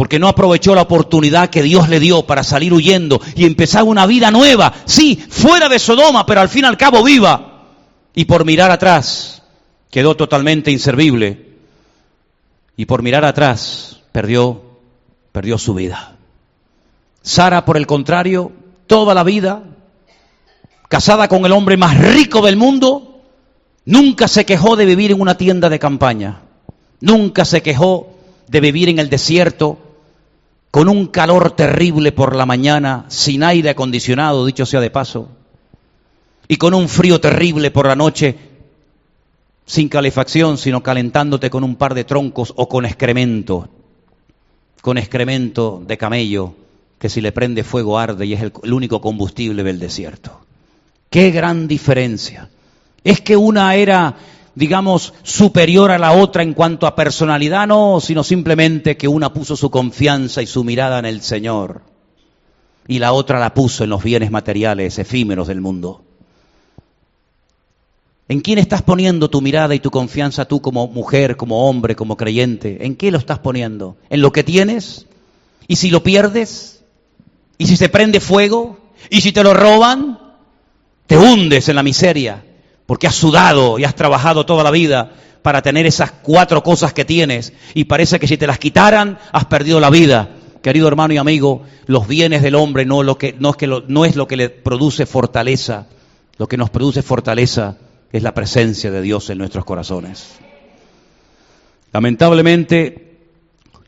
porque 0.00 0.18
no 0.18 0.28
aprovechó 0.28 0.74
la 0.74 0.80
oportunidad 0.80 1.50
que 1.50 1.62
Dios 1.62 1.90
le 1.90 2.00
dio 2.00 2.22
para 2.22 2.42
salir 2.42 2.72
huyendo 2.72 3.20
y 3.36 3.44
empezar 3.44 3.82
una 3.82 4.06
vida 4.06 4.30
nueva, 4.30 4.72
sí, 4.86 5.22
fuera 5.28 5.68
de 5.68 5.78
Sodoma, 5.78 6.24
pero 6.24 6.40
al 6.40 6.48
fin 6.48 6.64
y 6.64 6.68
al 6.68 6.78
cabo 6.78 7.04
viva. 7.04 7.66
Y 8.14 8.24
por 8.24 8.46
mirar 8.46 8.70
atrás 8.70 9.42
quedó 9.90 10.16
totalmente 10.16 10.70
inservible 10.70 11.50
y 12.78 12.86
por 12.86 13.02
mirar 13.02 13.26
atrás 13.26 14.00
perdió 14.10 14.62
perdió 15.32 15.58
su 15.58 15.74
vida. 15.74 16.16
Sara, 17.20 17.66
por 17.66 17.76
el 17.76 17.86
contrario, 17.86 18.52
toda 18.90 19.14
la 19.14 19.22
vida 19.22 19.62
casada 20.88 21.28
con 21.28 21.46
el 21.46 21.52
hombre 21.52 21.76
más 21.76 21.96
rico 21.96 22.44
del 22.44 22.56
mundo, 22.56 23.20
nunca 23.84 24.26
se 24.26 24.44
quejó 24.44 24.74
de 24.74 24.84
vivir 24.84 25.12
en 25.12 25.20
una 25.20 25.36
tienda 25.36 25.68
de 25.68 25.78
campaña. 25.78 26.40
Nunca 27.00 27.44
se 27.44 27.62
quejó 27.62 28.08
de 28.48 28.60
vivir 28.60 28.88
en 28.88 28.98
el 28.98 29.08
desierto 29.08 29.78
con 30.72 30.88
un 30.88 31.06
calor 31.06 31.52
terrible 31.52 32.10
por 32.10 32.34
la 32.34 32.46
mañana, 32.46 33.04
sin 33.06 33.44
aire 33.44 33.70
acondicionado, 33.70 34.44
dicho 34.44 34.66
sea 34.66 34.80
de 34.80 34.90
paso, 34.90 35.28
y 36.48 36.56
con 36.56 36.74
un 36.74 36.88
frío 36.88 37.20
terrible 37.20 37.70
por 37.70 37.86
la 37.86 37.94
noche, 37.94 38.36
sin 39.66 39.88
calefacción, 39.88 40.58
sino 40.58 40.82
calentándote 40.82 41.48
con 41.48 41.62
un 41.62 41.76
par 41.76 41.94
de 41.94 42.02
troncos 42.02 42.52
o 42.56 42.68
con 42.68 42.84
excremento, 42.86 43.68
con 44.80 44.98
excremento 44.98 45.80
de 45.86 45.96
camello, 45.96 46.54
que 47.00 47.08
si 47.08 47.20
le 47.20 47.32
prende 47.32 47.64
fuego 47.64 47.98
arde 47.98 48.26
y 48.26 48.34
es 48.34 48.42
el, 48.42 48.72
único 48.72 49.00
combustible 49.00 49.64
del 49.64 49.80
desierto. 49.80 50.42
Qué 51.08 51.30
gran 51.30 51.66
diferencia. 51.66 52.50
Es 53.02 53.20
que 53.20 53.36
una 53.36 53.74
era 53.74 54.16
digamos, 54.54 55.14
superior 55.22 55.90
a 55.90 55.98
la 55.98 56.12
otra 56.12 56.42
en 56.42 56.52
cuanto 56.52 56.86
a 56.86 56.94
personalidad, 56.94 57.66
no, 57.66 58.00
sino 58.00 58.22
simplemente 58.22 58.96
que 58.96 59.08
una 59.08 59.32
puso 59.32 59.56
su 59.56 59.70
confianza 59.70 60.42
y 60.42 60.46
su 60.46 60.64
mirada 60.64 60.98
en 60.98 61.06
el 61.06 61.22
Señor 61.22 61.82
y 62.86 62.98
la 62.98 63.12
otra 63.12 63.38
la 63.38 63.54
puso 63.54 63.84
en 63.84 63.90
los 63.90 64.02
bienes 64.02 64.30
materiales 64.30 64.98
efímeros 64.98 65.48
del 65.48 65.60
mundo. 65.60 66.02
¿En 68.28 68.40
quién 68.40 68.58
estás 68.58 68.82
poniendo 68.82 69.30
tu 69.30 69.40
mirada 69.40 69.74
y 69.74 69.80
tu 69.80 69.90
confianza 69.90 70.44
tú 70.44 70.60
como 70.60 70.86
mujer, 70.88 71.36
como 71.36 71.68
hombre, 71.68 71.96
como 71.96 72.16
creyente? 72.16 72.84
¿En 72.84 72.96
qué 72.96 73.10
lo 73.10 73.18
estás 73.18 73.38
poniendo? 73.38 73.96
¿En 74.10 74.20
lo 74.20 74.30
que 74.32 74.44
tienes? 74.44 75.06
¿Y 75.66 75.76
si 75.76 75.90
lo 75.90 76.02
pierdes? 76.02 76.69
¿Y 77.60 77.66
si 77.66 77.76
se 77.76 77.90
prende 77.90 78.20
fuego? 78.20 78.78
¿Y 79.10 79.20
si 79.20 79.32
te 79.32 79.42
lo 79.42 79.52
roban? 79.52 80.18
Te 81.06 81.18
hundes 81.18 81.68
en 81.68 81.76
la 81.76 81.82
miseria 81.82 82.42
porque 82.86 83.06
has 83.06 83.14
sudado 83.14 83.78
y 83.78 83.84
has 83.84 83.94
trabajado 83.94 84.46
toda 84.46 84.64
la 84.64 84.70
vida 84.70 85.12
para 85.42 85.60
tener 85.60 85.84
esas 85.84 86.10
cuatro 86.10 86.62
cosas 86.62 86.94
que 86.94 87.04
tienes 87.04 87.52
y 87.74 87.84
parece 87.84 88.18
que 88.18 88.26
si 88.26 88.38
te 88.38 88.46
las 88.46 88.58
quitaran 88.58 89.18
has 89.30 89.44
perdido 89.44 89.78
la 89.78 89.90
vida. 89.90 90.30
Querido 90.62 90.88
hermano 90.88 91.12
y 91.12 91.18
amigo, 91.18 91.64
los 91.84 92.08
bienes 92.08 92.40
del 92.40 92.54
hombre 92.54 92.86
no, 92.86 93.02
lo 93.02 93.18
que, 93.18 93.36
no, 93.38 93.50
es, 93.50 93.56
que 93.56 93.66
no 93.66 94.06
es 94.06 94.16
lo 94.16 94.26
que 94.26 94.38
le 94.38 94.48
produce 94.48 95.04
fortaleza, 95.04 95.86
lo 96.38 96.48
que 96.48 96.56
nos 96.56 96.70
produce 96.70 97.02
fortaleza 97.02 97.76
es 98.10 98.22
la 98.22 98.32
presencia 98.32 98.90
de 98.90 99.02
Dios 99.02 99.28
en 99.28 99.36
nuestros 99.36 99.66
corazones. 99.66 100.38
Lamentablemente, 101.92 103.18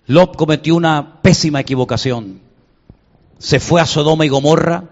Lot 0.09 0.37
cometió 0.37 0.77
una 0.77 1.23
pésima 1.23 1.61
equivocación. 1.61 2.42
Se 3.43 3.59
fue 3.59 3.81
a 3.81 3.87
Sodoma 3.87 4.25
y 4.25 4.29
Gomorra 4.29 4.85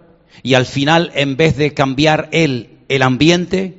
y 0.43 0.55
al 0.55 0.67
final, 0.67 1.13
en 1.15 1.37
vez 1.37 1.57
de 1.57 1.73
cambiar 1.73 2.29
él 2.33 2.79
el 2.89 3.03
ambiente, 3.03 3.79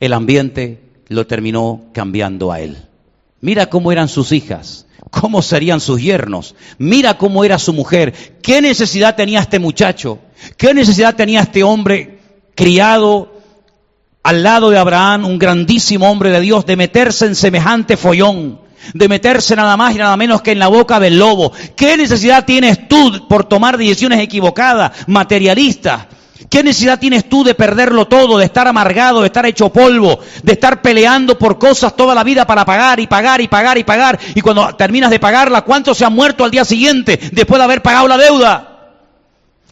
el 0.00 0.12
ambiente 0.12 0.82
lo 1.08 1.26
terminó 1.26 1.86
cambiando 1.94 2.52
a 2.52 2.60
él. 2.60 2.76
Mira 3.40 3.70
cómo 3.70 3.90
eran 3.90 4.08
sus 4.08 4.32
hijas, 4.32 4.86
cómo 5.10 5.40
serían 5.40 5.80
sus 5.80 6.02
yernos, 6.02 6.54
mira 6.76 7.16
cómo 7.16 7.42
era 7.42 7.58
su 7.58 7.72
mujer, 7.72 8.12
qué 8.42 8.60
necesidad 8.60 9.16
tenía 9.16 9.40
este 9.40 9.58
muchacho, 9.58 10.18
qué 10.58 10.74
necesidad 10.74 11.16
tenía 11.16 11.40
este 11.40 11.62
hombre 11.62 12.18
criado 12.54 13.32
al 14.22 14.42
lado 14.42 14.68
de 14.68 14.76
Abraham, 14.76 15.24
un 15.24 15.38
grandísimo 15.38 16.10
hombre 16.10 16.28
de 16.28 16.40
Dios, 16.40 16.66
de 16.66 16.76
meterse 16.76 17.24
en 17.24 17.34
semejante 17.34 17.96
follón, 17.96 18.60
de 18.92 19.08
meterse 19.08 19.56
nada 19.56 19.76
más 19.76 19.94
y 19.94 19.98
nada 19.98 20.16
menos 20.16 20.42
que 20.42 20.52
en 20.52 20.58
la 20.58 20.68
boca 20.68 21.00
del 21.00 21.18
lobo. 21.18 21.52
¿Qué 21.76 21.96
necesidad 21.96 22.44
tienes 22.44 22.88
tú 22.88 23.26
por 23.28 23.44
tomar 23.44 23.78
decisiones 23.78 24.20
equivocadas, 24.20 24.92
materialistas? 25.06 26.06
¿Qué 26.50 26.62
necesidad 26.62 26.98
tienes 26.98 27.28
tú 27.28 27.42
de 27.42 27.54
perderlo 27.54 28.06
todo, 28.06 28.38
de 28.38 28.44
estar 28.44 28.68
amargado, 28.68 29.20
de 29.20 29.26
estar 29.26 29.46
hecho 29.46 29.70
polvo, 29.70 30.20
de 30.42 30.52
estar 30.52 30.82
peleando 30.82 31.38
por 31.38 31.58
cosas 31.58 31.96
toda 31.96 32.14
la 32.14 32.22
vida 32.22 32.46
para 32.46 32.64
pagar 32.64 33.00
y 33.00 33.06
pagar 33.06 33.40
y 33.40 33.48
pagar 33.48 33.78
y 33.78 33.84
pagar? 33.84 34.18
Y 34.34 34.40
cuando 34.40 34.74
terminas 34.76 35.10
de 35.10 35.18
pagarla, 35.18 35.62
¿cuántos 35.62 35.96
se 35.96 36.04
han 36.04 36.12
muerto 36.12 36.44
al 36.44 36.50
día 36.50 36.64
siguiente 36.64 37.18
después 37.32 37.58
de 37.58 37.64
haber 37.64 37.82
pagado 37.82 38.08
la 38.08 38.18
deuda? 38.18 38.70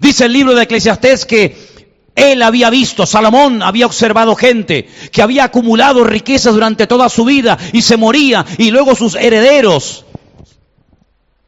Dice 0.00 0.24
el 0.24 0.32
libro 0.32 0.54
de 0.54 0.64
Eclesiastés 0.64 1.24
que 1.24 1.71
él 2.14 2.42
había 2.42 2.68
visto, 2.68 3.06
Salomón 3.06 3.62
había 3.62 3.86
observado 3.86 4.36
gente 4.36 4.88
que 5.10 5.22
había 5.22 5.44
acumulado 5.44 6.04
riquezas 6.04 6.52
durante 6.52 6.86
toda 6.86 7.08
su 7.08 7.24
vida 7.24 7.56
y 7.72 7.82
se 7.82 7.96
moría 7.96 8.44
y 8.58 8.70
luego 8.70 8.94
sus 8.94 9.14
herederos 9.14 10.04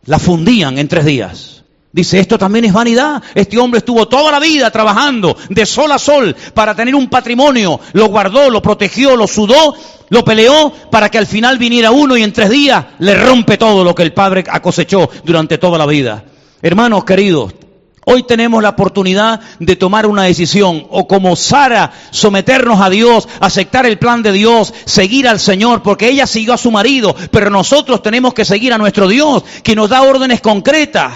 la 0.06 0.18
fundían 0.18 0.78
en 0.78 0.88
tres 0.88 1.04
días. 1.04 1.54
Dice, 1.92 2.18
esto 2.18 2.36
también 2.38 2.64
es 2.64 2.72
vanidad. 2.72 3.22
Este 3.36 3.56
hombre 3.56 3.78
estuvo 3.78 4.08
toda 4.08 4.32
la 4.32 4.40
vida 4.40 4.68
trabajando 4.70 5.36
de 5.48 5.64
sol 5.64 5.92
a 5.92 5.98
sol 5.98 6.34
para 6.52 6.74
tener 6.74 6.92
un 6.94 7.08
patrimonio. 7.08 7.78
Lo 7.92 8.06
guardó, 8.06 8.50
lo 8.50 8.60
protegió, 8.60 9.14
lo 9.14 9.28
sudó, 9.28 9.76
lo 10.08 10.24
peleó 10.24 10.72
para 10.90 11.08
que 11.08 11.18
al 11.18 11.26
final 11.28 11.56
viniera 11.56 11.92
uno 11.92 12.16
y 12.16 12.24
en 12.24 12.32
tres 12.32 12.50
días 12.50 12.84
le 12.98 13.14
rompe 13.14 13.58
todo 13.58 13.84
lo 13.84 13.94
que 13.94 14.02
el 14.02 14.12
padre 14.12 14.42
cosechó 14.60 15.08
durante 15.24 15.58
toda 15.58 15.78
la 15.78 15.86
vida. 15.86 16.24
Hermanos 16.62 17.04
queridos, 17.04 17.54
hoy 18.04 18.22
tenemos 18.24 18.62
la 18.62 18.70
oportunidad 18.70 19.40
de 19.58 19.76
tomar 19.76 20.06
una 20.06 20.22
decisión 20.24 20.86
o 20.90 21.06
como 21.06 21.36
Sara 21.36 21.92
someternos 22.10 22.80
a 22.80 22.90
Dios, 22.90 23.28
aceptar 23.40 23.86
el 23.86 23.98
plan 23.98 24.22
de 24.22 24.32
Dios, 24.32 24.72
seguir 24.84 25.28
al 25.28 25.40
Señor, 25.40 25.82
porque 25.82 26.08
ella 26.08 26.26
siguió 26.26 26.54
a 26.54 26.58
su 26.58 26.70
marido, 26.70 27.14
pero 27.30 27.50
nosotros 27.50 28.02
tenemos 28.02 28.34
que 28.34 28.44
seguir 28.44 28.72
a 28.72 28.78
nuestro 28.78 29.08
Dios, 29.08 29.44
que 29.62 29.74
nos 29.74 29.90
da 29.90 30.02
órdenes 30.02 30.40
concretas 30.40 31.12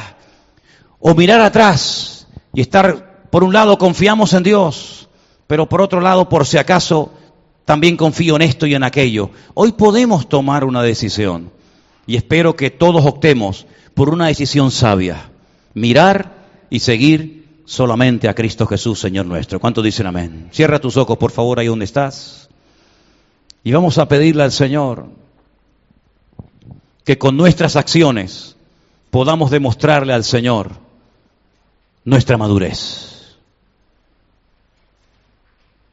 o 1.00 1.14
mirar 1.14 1.40
atrás 1.40 2.26
y 2.52 2.60
estar, 2.60 3.26
por 3.30 3.44
un 3.44 3.52
lado, 3.52 3.78
confiamos 3.78 4.32
en 4.32 4.42
Dios, 4.42 5.08
pero 5.46 5.68
por 5.68 5.80
otro 5.80 6.00
lado, 6.00 6.28
por 6.28 6.46
si 6.46 6.58
acaso, 6.58 7.12
también 7.64 7.96
confío 7.96 8.36
en 8.36 8.42
esto 8.42 8.66
y 8.66 8.74
en 8.74 8.82
aquello. 8.82 9.30
Hoy 9.54 9.72
podemos 9.72 10.28
tomar 10.28 10.64
una 10.64 10.82
decisión 10.82 11.50
y 12.06 12.16
espero 12.16 12.56
que 12.56 12.70
todos 12.70 13.04
optemos 13.04 13.66
por 13.94 14.08
una 14.08 14.28
decisión 14.28 14.70
sabia, 14.70 15.30
mirar 15.74 16.37
y 16.70 16.80
seguir 16.80 17.62
solamente 17.64 18.28
a 18.28 18.34
Cristo 18.34 18.66
Jesús, 18.66 18.98
Señor 18.98 19.26
nuestro. 19.26 19.60
¿Cuántos 19.60 19.84
dicen 19.84 20.06
amén? 20.06 20.48
Cierra 20.52 20.80
tus 20.80 20.96
ojos, 20.96 21.18
por 21.18 21.30
favor, 21.30 21.58
ahí 21.58 21.66
donde 21.66 21.84
estás. 21.84 22.48
Y 23.62 23.72
vamos 23.72 23.98
a 23.98 24.08
pedirle 24.08 24.42
al 24.42 24.52
Señor 24.52 25.06
que 27.04 27.18
con 27.18 27.36
nuestras 27.36 27.76
acciones 27.76 28.56
podamos 29.10 29.50
demostrarle 29.50 30.12
al 30.12 30.24
Señor 30.24 30.70
nuestra 32.04 32.38
madurez. 32.38 33.36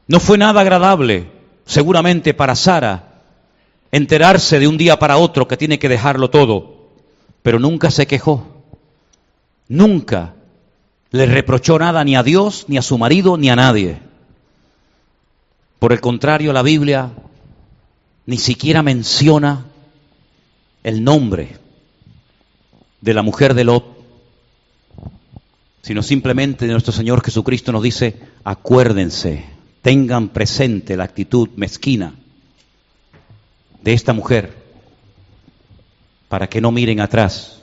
No 0.08 0.20
fue 0.20 0.38
nada 0.38 0.62
agradable, 0.62 1.32
seguramente 1.66 2.34
para 2.34 2.56
Sara, 2.56 3.22
enterarse 3.92 4.60
de 4.60 4.68
un 4.68 4.78
día 4.78 5.00
para 5.00 5.18
otro 5.18 5.48
que 5.48 5.58
tiene 5.58 5.80
que 5.80 5.90
dejarlo 5.90 6.30
todo, 6.30 6.90
pero 7.42 7.60
nunca 7.60 7.92
se 7.92 8.08
quejó, 8.08 8.64
nunca 9.68 10.35
le 11.16 11.26
reprochó 11.26 11.80
nada 11.80 12.04
ni 12.04 12.16
a 12.16 12.24
Dios, 12.24 12.66
ni 12.68 12.78
a 12.78 12.82
su 12.82 12.98
marido, 12.98 13.38
ni 13.38 13.50
a 13.50 13.56
nadie. 13.56 14.00
Por 15.80 15.94
el 15.94 16.02
contrario, 16.02 16.54
la 16.54 16.62
Biblia 16.62 17.12
ni 18.26 18.38
siquiera 18.38 18.82
menciona 18.82 19.66
el 20.84 21.04
nombre 21.04 21.58
de 23.02 23.14
la 23.14 23.22
mujer 23.22 23.54
de 23.54 23.64
Lot 23.64 23.96
sino 25.86 26.02
simplemente 26.02 26.66
nuestro 26.66 26.92
Señor 26.92 27.24
Jesucristo 27.24 27.72
nos 27.72 27.84
dice, 27.84 28.16
acuérdense, 28.44 29.46
tengan 29.84 30.30
presente 30.30 30.98
la 30.98 31.04
actitud 31.04 31.50
mezquina 31.58 32.16
de 33.84 33.94
esta 33.94 34.12
mujer 34.12 34.52
para 36.28 36.48
que 36.48 36.60
no 36.60 36.72
miren 36.72 37.02
atrás 37.02 37.62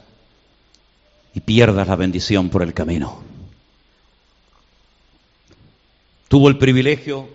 y 1.35 1.41
pierdas 1.41 1.89
la 1.89 1.97
bendición 1.97 2.49
por 2.49 2.63
el 2.63 2.73
camino. 2.73 3.32
Tuvo 6.33 6.49
el 6.49 6.57
privilegio 6.57 7.29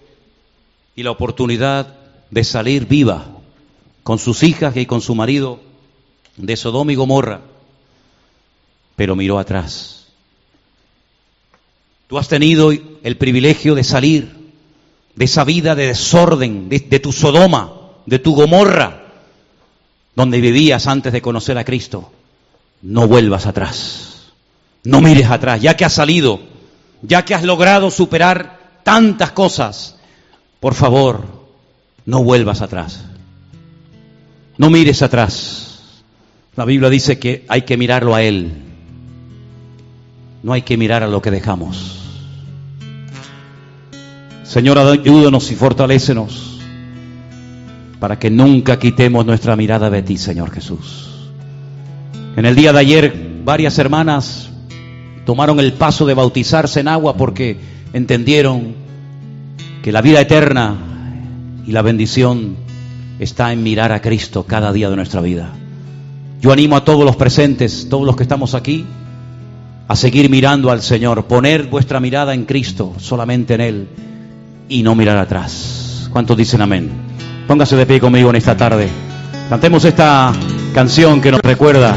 y 0.96 1.04
la 1.04 1.12
oportunidad 1.12 1.94
de 2.32 2.44
salir 2.44 2.88
viva 2.88 3.28
con 4.02 4.18
sus 4.18 4.42
hijas 4.42 4.76
y 4.76 4.88
con 4.88 5.02
su 5.02 5.14
marido 5.14 5.60
de 6.36 6.58
Sodoma 6.58 6.94
y 6.94 6.96
Gomorra, 6.96 7.42
pero 8.96 9.16
miró 9.16 9.38
atrás. 9.38 10.08
Tú 12.08 12.18
has 12.18 12.28
tenido 12.28 12.72
el 12.72 13.18
privilegio 13.18 13.76
de 13.76 13.84
salir 13.84 14.34
de 15.14 15.26
esa 15.26 15.44
vida 15.44 15.76
de 15.76 15.86
desorden, 15.86 16.68
de, 16.68 17.00
tu 17.00 17.12
Sodoma, 17.12 17.74
de 18.08 18.18
tu 18.18 18.34
Gomorra, 18.34 19.04
donde 20.16 20.42
vivías 20.42 20.88
antes 20.88 21.14
de 21.14 21.22
conocer 21.22 21.60
a 21.60 21.66
Cristo, 21.66 22.12
no 22.82 23.08
vuelvas 23.08 23.46
atrás. 23.46 24.32
No 24.84 25.02
mires 25.02 25.30
atrás, 25.30 25.62
ya 25.62 25.78
que 25.78 25.86
has 25.86 25.94
salido, 25.94 26.40
ya 27.04 27.24
que 27.26 27.36
has 27.36 27.44
logrado 27.44 27.92
superar 27.92 28.57
tantas 28.88 29.34
cosas, 29.34 29.98
por 30.62 30.74
favor, 30.74 31.26
no 32.06 32.24
vuelvas 32.24 32.62
atrás. 32.62 33.04
No 34.58 34.70
mires 34.70 35.02
atrás. 35.02 36.04
La 36.56 36.64
Biblia 36.64 36.90
dice 36.90 37.20
que 37.20 37.44
hay 37.50 37.64
que 37.64 37.76
mirarlo 37.76 38.16
a 38.16 38.24
Él. 38.24 38.50
No 40.42 40.54
hay 40.54 40.62
que 40.62 40.78
mirar 40.78 41.04
a 41.04 41.08
lo 41.08 41.22
que 41.22 41.32
dejamos. 41.32 42.00
Señor, 44.44 44.78
ayúdanos 44.78 45.52
y 45.52 45.56
fortalécenos 45.56 46.62
para 48.00 48.18
que 48.18 48.30
nunca 48.30 48.80
quitemos 48.80 49.26
nuestra 49.26 49.58
mirada 49.58 49.90
de 49.90 50.02
ti, 50.02 50.18
Señor 50.18 50.50
Jesús. 50.50 51.10
En 52.38 52.46
el 52.46 52.56
día 52.56 52.72
de 52.72 52.80
ayer, 52.80 53.42
varias 53.44 53.78
hermanas 53.80 54.50
tomaron 55.26 55.60
el 55.60 55.74
paso 55.74 56.06
de 56.06 56.14
bautizarse 56.14 56.80
en 56.80 56.88
agua 56.88 57.18
porque 57.18 57.76
entendieron 57.98 58.76
que 59.84 59.92
la 59.92 60.02
vida 60.02 60.22
eterna 60.22 60.76
y 61.66 61.72
la 61.72 61.82
bendición 61.82 62.56
está 63.20 63.52
en 63.52 63.64
mirar 63.64 63.92
a 63.92 64.02
Cristo 64.02 64.44
cada 64.44 64.72
día 64.72 64.90
de 64.90 64.96
nuestra 64.96 65.22
vida. 65.22 65.50
Yo 66.40 66.52
animo 66.52 66.78
a 66.78 66.86
todos 66.86 67.04
los 67.04 67.16
presentes, 67.16 67.88
todos 67.90 68.06
los 68.06 68.16
que 68.16 68.24
estamos 68.24 68.54
aquí, 68.54 68.86
a 69.88 69.96
seguir 69.96 70.30
mirando 70.30 70.70
al 70.70 70.82
Señor, 70.82 71.26
poner 71.26 71.68
vuestra 71.68 72.00
mirada 72.00 72.34
en 72.34 72.46
Cristo, 72.46 72.94
solamente 73.00 73.56
en 73.56 73.62
Él, 73.62 73.88
y 74.70 74.84
no 74.84 74.96
mirar 74.96 75.18
atrás. 75.18 76.10
¿Cuántos 76.12 76.38
dicen 76.38 76.62
amén? 76.62 76.90
Póngase 77.48 77.76
de 77.76 77.86
pie 77.86 78.00
conmigo 78.00 78.30
en 78.30 78.36
esta 78.36 78.56
tarde. 78.56 78.90
Cantemos 79.50 79.86
esta 79.86 80.34
canción 80.74 81.22
que 81.22 81.32
nos 81.32 81.42
recuerda 81.42 81.96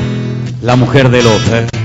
la 0.63 0.77
mujer 0.77 1.11
de 1.11 1.23
Lot. 1.23 1.80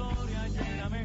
gloria 0.00 0.48
lléname 0.48 1.04